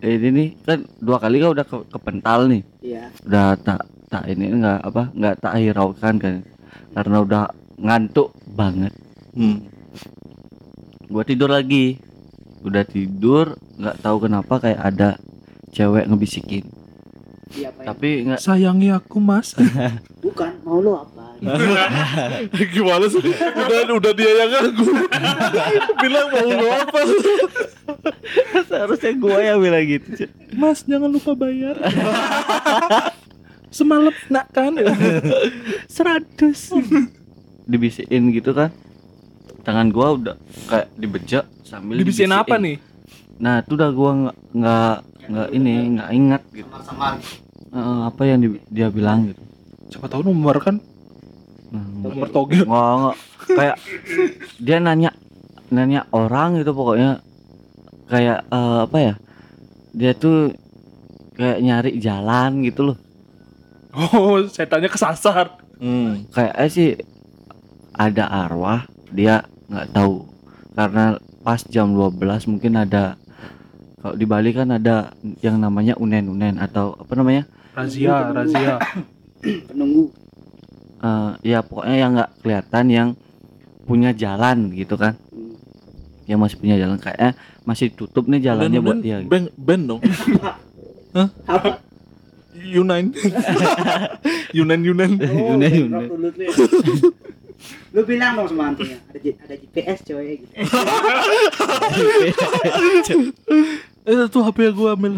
ini 0.00 0.28
nih 0.28 0.48
kan 0.60 0.78
dua 0.98 1.16
kali 1.16 1.38
kan 1.38 1.50
udah 1.52 1.62
ke, 1.62 1.76
kepental 1.88 2.40
nih 2.46 2.62
Iya. 2.80 3.04
udah 3.22 3.48
tak 3.56 3.80
tak 4.08 4.24
ini 4.26 4.50
enggak 4.50 4.80
apa 4.80 5.02
enggak 5.10 5.34
tak 5.38 5.54
hiraukan 5.56 6.14
kan 6.16 6.34
karena 6.92 7.16
udah 7.18 7.44
ngantuk 7.76 8.28
banget 8.48 8.92
Hmm. 9.32 9.64
gua 11.06 11.22
tidur 11.22 11.48
lagi 11.48 11.96
udah 12.60 12.84
tidur 12.84 13.46
nggak 13.74 13.96
tahu 13.98 14.16
kenapa 14.20 14.54
kayak 14.58 14.80
ada 14.82 15.08
cewek 15.70 16.04
ngebisikin 16.04 16.68
Iya 17.50 17.68
ya? 17.70 17.84
tapi 17.84 18.24
nggak 18.24 18.40
Sayangi 18.40 18.88
aku 18.88 19.18
mas. 19.18 19.52
Bukan, 20.24 20.52
mau 20.62 20.78
lo 20.78 21.04
apa? 21.04 21.21
gimana 22.74 23.06
sih 23.06 23.18
udah 23.18 23.78
udah 23.92 24.12
dia 24.14 24.30
yang 24.32 24.50
ngaku 24.50 24.84
bilang 26.02 26.26
mau 26.30 26.46
lo 26.46 26.66
apa 26.70 26.98
seharusnya 28.68 29.12
gua 29.16 29.38
yang 29.38 29.58
bilang 29.58 29.82
gitu. 29.82 30.26
Mas 30.54 30.82
jangan 30.82 31.10
lupa 31.10 31.34
bayar. 31.34 31.76
Semalam 33.68 34.12
nak 34.28 34.52
kan? 34.52 34.76
seratus 35.88 36.70
dibisikin 37.64 38.28
gitu 38.30 38.52
kan 38.52 38.68
tangan 39.62 39.88
gua 39.88 40.12
udah 40.12 40.36
kayak 40.66 40.90
dibejak 40.94 41.46
sambil 41.62 41.94
Dibisikin 41.96 42.34
apa 42.34 42.58
nih? 42.58 42.76
nah 43.38 43.62
itu 43.62 43.74
udah 43.74 43.90
gua 43.90 44.10
nggak 44.12 44.36
nggak 44.52 44.96
nggak 45.22 45.48
ini 45.52 45.72
nggak 45.96 46.10
ingat 46.12 46.42
gitu 46.52 46.68
Samar-samar. 46.68 47.14
Eh, 47.72 48.00
apa 48.04 48.22
yang 48.26 48.38
di- 48.42 48.62
dia 48.68 48.90
bilang 48.90 49.30
gitu 49.30 49.42
Siapa 49.88 50.08
tahu 50.08 50.24
nomor 50.24 50.58
kan? 50.58 50.80
Nah, 51.72 51.84
Nomor 52.04 52.28
togel. 52.28 52.68
nggak 52.68 52.92
nggak 53.00 53.16
kayak 53.48 53.76
dia 54.58 54.76
nanya 54.76 55.10
nanya 55.68 56.04
orang 56.12 56.60
gitu 56.60 56.70
pokoknya 56.70 57.24
kayak 58.06 58.44
eh, 58.44 58.78
apa 58.84 58.98
ya 59.00 59.14
dia 59.90 60.12
tuh 60.12 60.52
kayak 61.32 61.58
nyari 61.58 61.90
jalan 61.96 62.60
gitu 62.62 62.92
loh 62.92 62.98
Oh, 63.92 64.40
setannya 64.46 64.88
kesasar. 64.88 65.60
hmm. 65.76 66.28
kayak 66.30 66.56
sih 66.68 66.96
ada 67.92 68.24
arwah 68.24 68.84
dia 69.08 69.44
nggak 69.68 69.92
tahu 69.92 70.24
karena 70.72 71.16
pas 71.40 71.60
jam 71.66 71.92
12 71.92 72.16
mungkin 72.48 72.72
ada 72.78 73.16
kalau 73.98 74.12
di 74.12 74.24
Bali 74.24 74.50
kan 74.50 74.72
ada 74.72 75.12
yang 75.40 75.56
namanya 75.56 75.92
unen-unen 75.94 76.56
atau 76.56 76.96
apa 76.96 77.12
namanya 77.12 77.44
Razia, 77.72 78.28
razia. 78.30 78.76
Penunggu. 79.40 80.12
Eh, 81.02 81.30
ya 81.44 81.58
pokoknya 81.60 81.96
yang 81.96 82.10
nggak 82.14 82.30
kelihatan 82.38 82.84
yang 82.86 83.08
punya 83.82 84.10
jalan 84.12 84.70
gitu 84.70 84.94
kan 84.94 85.18
Hmm. 85.28 85.58
yang 86.24 86.38
masih 86.38 86.56
punya 86.56 86.78
jalan 86.78 86.94
kayaknya 86.96 87.34
masih 87.62 87.90
tutup 87.90 88.24
nih 88.24 88.38
jalannya 88.40 88.78
Dan- 88.78 88.86
buat 88.86 88.94
dan 88.94 89.02
dia 89.02 89.16
gitu. 89.18 89.28
band 89.28 89.46
band 89.56 89.82
dong 89.84 90.00
Apa? 91.50 91.82
Yunain 92.54 93.10
Yunan 94.56 94.80
Yunan 94.80 95.10
Oh, 95.18 95.58
tuh 95.58 96.38
ya. 96.38 96.50
Lu 97.90 98.02
bilang 98.02 98.32
dong 98.34 98.48
sama 98.48 98.62
hantunya, 98.66 98.96
ada 99.04 99.18
G- 99.18 99.36
ada 99.36 99.54
GPS 99.54 99.98
coy 100.02 100.38
gitu. 100.38 100.54
eh 104.02 104.26
tuh 104.28 104.42
HP 104.42 104.58
gue 104.68 104.88
ambil 104.88 105.12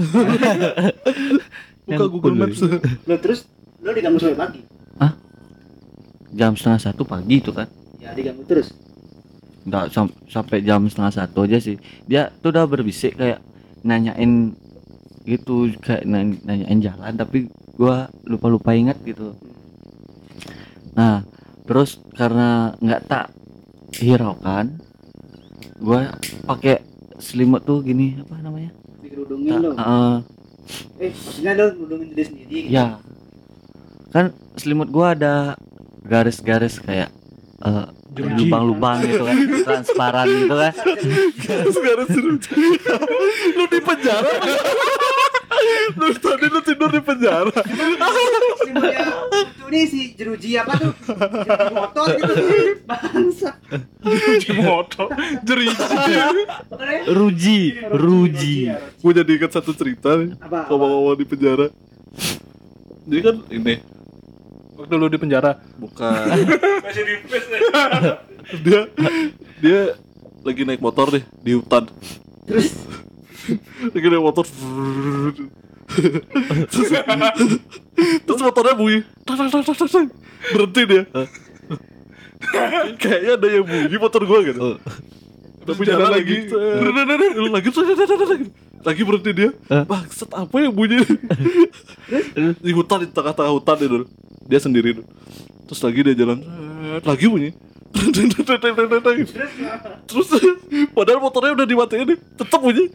buka 1.85 2.05
Google. 2.07 2.35
Maps 2.35 2.61
Lu 3.05 3.15
terus 3.19 3.45
lu 3.79 3.93
diganggu 3.93 4.19
sore 4.19 4.35
pagi. 4.35 4.61
Jam 6.35 6.53
setengah 6.53 6.83
satu 6.83 7.03
pagi 7.03 7.39
itu 7.39 7.51
kan 7.51 7.71
Ya 7.97 8.13
diganggu 8.13 8.45
terus. 8.45 8.69
nggak 9.65 9.85
sam- 9.89 10.13
sampai 10.27 10.61
jam 10.61 10.85
setengah 10.85 11.15
satu 11.15 11.49
aja 11.49 11.57
sih 11.57 11.79
dia 12.05 12.29
tuh 12.39 12.53
udah 12.53 12.67
berbisik 12.67 13.17
kayak 13.17 13.41
nanyain 13.81 14.53
gitu 15.25 15.73
kayak 15.79 16.05
nan- 16.05 16.37
nanyain 16.43 16.79
jalan 16.79 17.15
tapi 17.15 17.49
gua 17.73 17.97
lupa 18.23 18.47
lupa 18.47 18.71
ingat 18.73 19.01
gitu 19.01 19.33
nah 20.93 21.25
terus 21.65 21.97
karena 22.13 22.77
nggak 22.77 23.03
tak 23.09 23.33
hiraukan 23.97 24.77
gua 25.81 26.13
pakai 26.45 26.85
selimut 27.17 27.65
tuh 27.65 27.81
gini 27.81 28.21
apa 28.21 28.37
namanya 28.39 28.69
Di 29.01 29.09
nodongin 29.11 29.53
lo 29.59 29.71
Heeh. 29.73 30.17
eh 31.01 31.11
maksudnya 31.15 31.53
lo 31.57 31.65
nodongin 31.75 32.07
diri 32.13 32.23
sendiri 32.23 32.57
gitu. 32.63 32.71
ya 32.71 33.01
kan 34.11 34.29
selimut 34.55 34.93
gua 34.93 35.17
ada 35.17 35.57
garis-garis 36.05 36.79
kayak 36.85 37.09
eh, 37.65 37.87
Jeruji. 38.15 38.47
lubang-lubang 38.47 39.03
gitu 39.03 39.25
kan 39.27 39.37
transparan 39.67 40.29
gitu 40.31 40.55
kan 40.55 40.73
seru. 42.07 42.39
Lu 43.59 43.65
di 43.67 43.81
penjara. 43.83 44.31
Lu 45.99 46.07
tadi 46.19 46.47
lu 46.51 46.61
tidur 46.63 46.91
di 46.95 47.01
penjara. 47.03 47.51
itu 49.45 49.65
nih 49.71 49.85
si 49.89 50.13
jeruji 50.15 50.61
apa 50.61 50.77
tuh 50.77 50.93
jeruji 50.93 51.73
motor 51.73 52.07
gitu 52.21 52.35
bangsa 52.85 53.51
Jeruji 54.05 54.51
motor. 54.61 55.09
Jeriji. 55.43 55.85
ruji 57.11 57.59
ruji 57.91 58.57
Gue 59.03 59.13
jadi 59.17 59.31
ingat 59.41 59.51
satu 59.59 59.73
cerita 59.75 60.15
nih. 60.21 60.37
apa 60.39 60.69
Ngomong-ngomong 60.71 61.17
di 61.19 61.27
penjara. 61.27 61.67
Jadi 63.05 63.21
kan 63.21 63.37
ini 63.51 63.75
Waktu 64.75 64.95
lu 64.99 65.07
di 65.07 65.19
penjara. 65.19 65.63
bukan. 65.79 66.27
dia 68.65 68.81
dia 69.63 69.81
lagi 70.45 70.63
naik 70.67 70.83
motor 70.83 71.09
nih 71.15 71.25
di 71.41 71.53
hutan. 71.57 71.89
terus 72.45 72.77
lagi 73.95 74.07
naik 74.11 74.25
motor 74.25 74.45
terus, 76.69 76.91
terus 78.25 78.41
motornya 78.43 78.75
bunyi 78.77 79.01
tang. 79.25 79.49
berhenti 80.53 80.83
dia 80.85 81.03
kayaknya 83.01 83.33
ada 83.41 83.49
yang 83.49 83.65
bunyi 83.65 83.97
motor 83.97 84.23
gua 84.29 84.45
gitu 84.45 84.77
tapi 85.65 85.83
jalan 85.89 86.13
lagi 86.13 86.37
lagi 87.49 88.49
lagi 88.85 89.03
berhenti 89.03 89.31
dia. 89.33 89.51
Bangsat 89.89 90.31
apa 90.31 90.57
yang 90.61 90.73
bunyi? 90.77 91.01
Di 92.61 92.73
hutan 92.77 93.03
di 93.03 93.09
tengah-tengah 93.11 93.53
hutan 93.57 93.77
itu 93.81 94.05
dia 94.45 94.61
sendiri 94.61 95.01
dulu. 95.01 95.09
terus 95.65 95.81
lagi 95.81 96.01
dia 96.05 96.15
jalan. 96.15 96.39
Lagi 97.01 97.27
bunyi 97.27 97.51
terus 100.11 100.29
padahal 100.91 101.21
motornya 101.23 101.55
udah 101.55 101.67
dimatiin 101.67 102.07
nih 102.11 102.19
tetap 102.35 102.59
bunyi. 102.59 102.91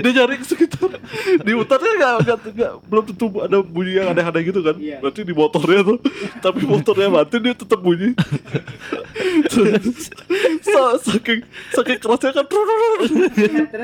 Dia 0.00 0.10
cari 0.24 0.34
ke 0.40 0.46
sekitar. 0.48 0.96
Di 1.44 1.52
hutannya 1.52 1.92
nggak 2.00 2.14
nggak 2.24 2.38
nggak 2.56 2.72
belum 2.88 3.04
tentu 3.12 3.26
ada 3.44 3.58
bunyi 3.60 4.00
yang 4.00 4.08
aneh-aneh 4.16 4.42
gitu 4.48 4.60
kan. 4.64 4.76
Iya. 4.80 4.98
berarti 5.04 5.20
di 5.28 5.34
motornya 5.36 5.80
tuh 5.84 5.98
tapi 6.40 6.64
motornya 6.64 7.08
mati 7.12 7.36
dia 7.36 7.52
tetap 7.52 7.80
bunyi. 7.84 8.16
Saking 11.04 11.40
saking 11.76 11.98
kerasnya 12.00 12.32
kan 12.32 12.46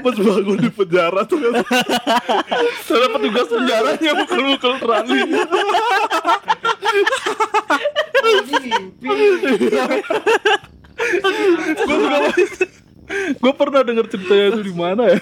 pas 0.01 0.17
bangun 0.17 0.57
di 0.57 0.71
penjara 0.73 1.23
tuh 1.29 1.39
kan. 1.41 1.53
Saya 2.89 3.07
petugas 3.13 3.49
penjaranya 3.53 4.11
mukul-mukul 4.25 4.75
trali. 4.81 5.21
ini 8.25 8.57
mimpi 8.65 9.09
Gue 11.85 11.97
juga 11.97 12.19
Gue 13.39 13.53
pernah 13.53 13.81
denger 13.85 14.07
ceritanya 14.09 14.47
itu 14.51 14.63
di 14.65 14.75
mana 14.75 15.03
ya? 15.13 15.19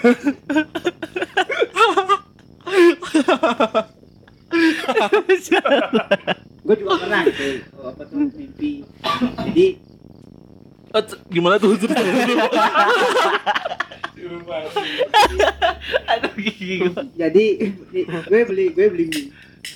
gue 6.62 6.74
juga 6.78 6.94
pernah 7.00 7.22
oh, 7.80 7.90
apa 7.90 8.02
tuh 8.06 8.16
mimpi 8.30 8.86
jadi 9.42 9.66
c- 10.92 11.20
gimana 11.32 11.56
tuh 11.58 11.74
ceritanya 11.74 12.12
aduh 16.06 16.32
gigi 16.38 16.86
gua. 16.86 17.02
jadi 17.16 17.44
gue 18.28 18.40
beli 18.46 18.66
gue 18.70 18.86
beli 18.86 19.04
mie 19.10 19.24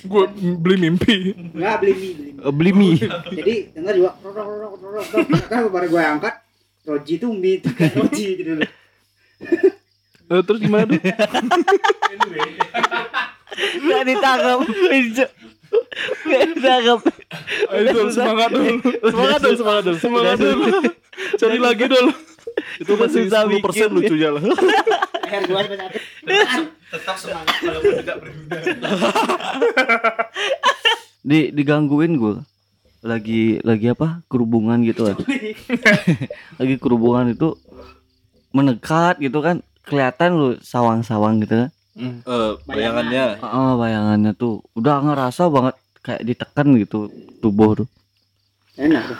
Gue 0.03 0.23
beli 0.57 0.75
mimpi. 0.79 1.31
nggak 1.53 1.75
beli 1.79 1.93
mie 1.93 2.11
beli 2.13 2.31
mie 2.33 2.37
Eh, 2.37 2.51
beli 2.51 2.71
mie 2.71 2.97
jadi 3.31 3.53
denger 3.71 3.93
juga 3.95 4.11
rorok 4.19 4.45
rorok 4.45 4.73
rorok 4.77 5.05
kan 5.47 5.59
baru 5.67 5.87
gue 5.87 6.01
angkat 6.01 6.35
roji 6.83 7.13
tuh 7.17 7.31
mie 7.31 7.59
tuh 7.59 7.71
roji 7.73 8.25
gitu 8.35 8.51
loh 8.55 8.69
Eh, 10.27 10.41
terus 10.43 10.59
gimana 10.59 10.83
tuh? 10.85 10.99
nggak 13.79 14.01
ditangkap 14.05 14.57
nggak 16.21 16.43
ditangkap 16.51 16.99
Ayo 17.67 17.91
dulu 17.91 18.09
semangat 18.09 18.49
dulu. 18.49 18.71
Semangat 19.03 19.39
dulu, 19.41 19.55
semangat 19.57 19.83
dulu. 19.83 19.97
Semangat 19.97 20.37
dulu. 20.37 20.63
Cari 21.35 21.57
lagi 21.57 21.85
dulu. 21.85 22.11
itu 22.77 22.93
masih 22.93 23.21
Susah 23.27 23.41
10% 23.43 23.51
bikin. 23.51 23.89
lucunya 23.89 24.29
lah 24.31 24.43
akhir 25.27 25.41
gue 25.51 25.59
sampai 25.59 25.77
sakit 25.77 26.03
tetap 26.87 27.15
semangat 27.19 27.55
walaupun 27.59 27.93
tidak 27.99 28.17
berguna. 28.23 28.57
Di 31.27 31.39
digangguin 31.51 32.15
gue 32.15 32.35
lagi 33.03 33.59
lagi 33.61 33.91
apa? 33.91 34.23
Kerubungan 34.31 34.79
gitu 34.87 35.11
kan 35.11 35.19
lagi 36.59 36.75
kerubungan 36.79 37.35
itu 37.35 37.59
mendekat 38.55 39.19
gitu 39.19 39.43
kan. 39.43 39.59
Kelihatan 39.87 40.35
lu 40.35 40.49
sawang-sawang 40.59 41.43
gitu 41.43 41.67
kan. 41.67 41.69
Eh, 41.97 42.51
bayangannya. 42.67 43.39
Ah, 43.39 43.75
bayangannya 43.79 44.35
tuh 44.35 44.63
udah 44.75 44.99
ngerasa 45.03 45.47
banget 45.47 45.75
kayak 46.03 46.23
ditekan 46.23 46.75
gitu 46.79 47.11
tubuh 47.43 47.83
tuh. 47.83 47.87
Enak 48.79 49.03
tuh. 49.11 49.19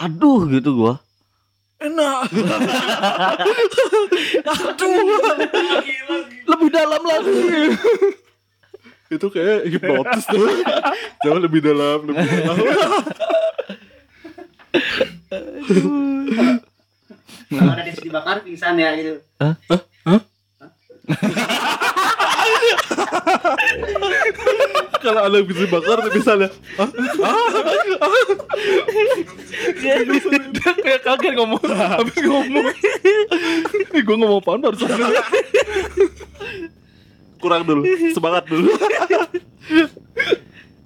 Aduh 0.00 0.48
gitu 0.48 0.76
gua 0.80 1.00
enak. 1.80 2.20
Lebih 6.46 6.68
dalam 6.68 7.02
lagi. 7.02 7.40
itu 9.10 9.26
kayak 9.26 9.66
hipnotis 9.66 10.24
tuh. 10.30 10.46
Jauh 11.26 11.40
lebih 11.42 11.60
dalam 11.64 11.98
lebih 12.06 12.26
dalam. 12.30 12.56
Kalau 17.50 17.72
ada 17.74 17.82
di 17.82 17.90
situ 17.90 18.06
dibakar 18.06 18.46
pingsan 18.46 18.78
ya 18.78 18.94
gitu. 18.94 19.18
Kalau 25.00 25.20
ada 25.26 25.34
yang 25.34 25.48
bisa 25.48 25.60
dibakar 25.66 25.98
misalnya 26.12 26.48
Dia 29.80 30.72
kayak 30.76 31.00
kaget 31.02 31.32
ngomong. 31.34 31.62
Habis 31.64 32.18
ngomong. 32.20 32.64
Eh, 33.90 34.00
gue 34.00 34.16
ngomong 34.16 34.38
apaan 34.38 34.60
barusan. 34.60 34.88
kurang 37.40 37.64
dulu 37.64 37.82
semangat 38.12 38.44
dulu 38.44 38.68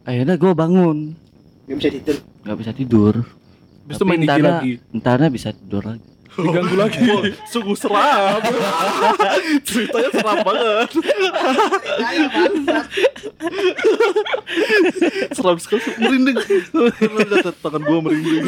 akhirnya 0.07 0.39
gua 0.39 0.55
bangun 0.55 1.19
nggak 1.67 1.79
bisa 1.83 1.91
tidur 1.91 2.17
nggak 2.47 2.59
bisa 2.63 2.71
tidur 2.71 3.15
Habis 3.83 3.97
itu 3.99 4.05
main 4.07 4.21
entarnya- 4.23 4.63
lagi. 4.63 4.73
entarnya 4.95 5.29
bisa 5.29 5.51
tidur 5.51 5.83
lagi 5.83 6.07
Diganggu 6.35 6.75
lagi. 6.75 6.99
Wah, 7.07 7.23
sungguh 7.47 7.77
seram. 7.79 8.41
Ceritanya 9.69 10.11
seram 10.11 10.39
banget. 10.43 10.89
Seram 15.31 15.59
sekali 15.63 15.81
merinding. 16.03 16.37
Tangan 17.63 17.83
gua 17.87 17.99
merinding. 18.03 18.43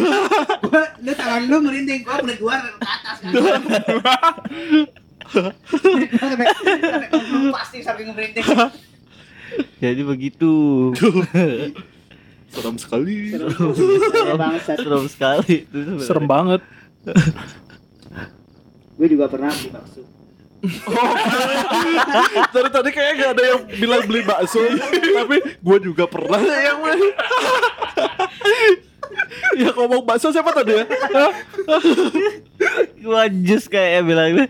Gua 0.67 0.83
lu 0.99 1.13
tangan 1.15 1.41
lu 1.47 1.57
merinding. 1.63 2.01
Gua 2.03 2.15
udah 2.23 2.37
keluar 2.37 2.59
ke 2.59 2.71
atas 2.83 3.17
kan? 3.23 3.31
Pasti 7.55 7.79
saking 7.87 8.07
merinding. 8.15 8.45
Jadi 9.79 10.03
begitu. 10.03 10.53
Seram 12.51 12.77
sekali. 12.83 13.31
Bangsat 14.35 14.79
serem 14.83 15.07
sekali 15.07 15.67
Itu 15.67 15.77
sebenarnya. 15.77 16.07
Serem 16.07 16.27
banget. 16.27 16.63
Gue 18.97 19.07
juga 19.13 19.29
pernah 19.29 19.53
beli 19.53 19.71
bakso. 19.71 20.03
Dari 22.57 22.71
tadi 22.73 22.91
kayaknya 22.91 23.15
gak 23.23 23.31
ada 23.37 23.45
yang 23.45 23.61
bilang 23.79 24.03
beli 24.09 24.23
bakso. 24.25 24.59
Tapi 24.89 25.37
gua 25.63 25.79
juga 25.79 26.11
pernah 26.11 26.43
yang 26.43 26.81
ya 29.63 29.71
ngomong 29.77 30.03
bakso 30.03 30.33
siapa 30.33 30.51
tadi 30.51 30.81
ya? 30.81 30.85
Gua 33.05 33.31
jus 33.31 33.71
kayak 33.71 34.03
bilangnya 34.03 34.49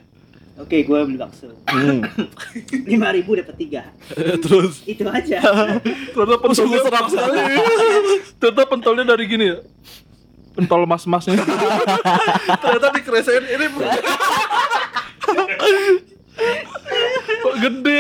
oke 0.57 0.77
gue 0.83 0.99
beli 1.07 1.19
bakso. 1.21 1.53
Hmm. 1.69 2.01
lima 2.91 3.13
ribu 3.13 3.37
dapat 3.37 3.57
tiga. 3.61 3.83
Terus? 4.17 4.83
Itu 4.89 5.05
aja. 5.07 5.39
Ternyata 6.13 6.37
pentolnya 6.41 6.79
seram 6.83 7.07
sekali. 7.13 7.39
Ternyata 8.41 8.63
pentolnya 8.67 9.05
dari 9.05 9.25
gini 9.29 9.47
ya. 9.53 9.59
Pentol 10.57 10.89
mas-masnya. 10.89 11.37
ternyata 12.65 12.89
dikeresain 12.97 13.45
ini 13.45 13.67
Kok 17.45 17.55
gede? 17.61 17.99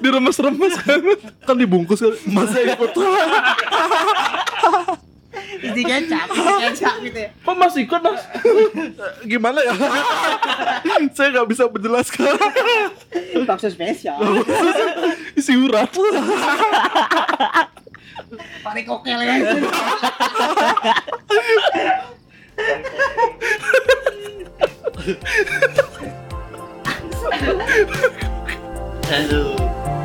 Diremes-remes 0.00 0.74
kan. 0.80 1.00
kan 1.44 1.56
dibungkus 1.56 2.00
kan 2.00 2.14
masnya 2.28 2.76
ikut 2.76 2.92
kecap 5.88 6.26
isi 6.28 6.52
kecap 6.60 6.94
gitu 7.02 7.18
ya 7.18 7.30
Kok 7.42 7.54
Mas 7.56 7.74
ikut 7.76 8.00
Mas? 8.02 8.22
Gimana 9.24 9.58
ya? 9.64 9.74
Saya 11.16 11.28
nggak 11.34 11.48
bisa 11.48 11.64
menjelaskan 11.66 12.34
bakso 13.48 13.68
spesial 13.72 14.18
isi 15.38 15.54
urat. 15.56 15.88
Pari 18.64 18.82
kokel 18.86 19.20
ya. 19.22 19.34
Aduh. 29.08 29.97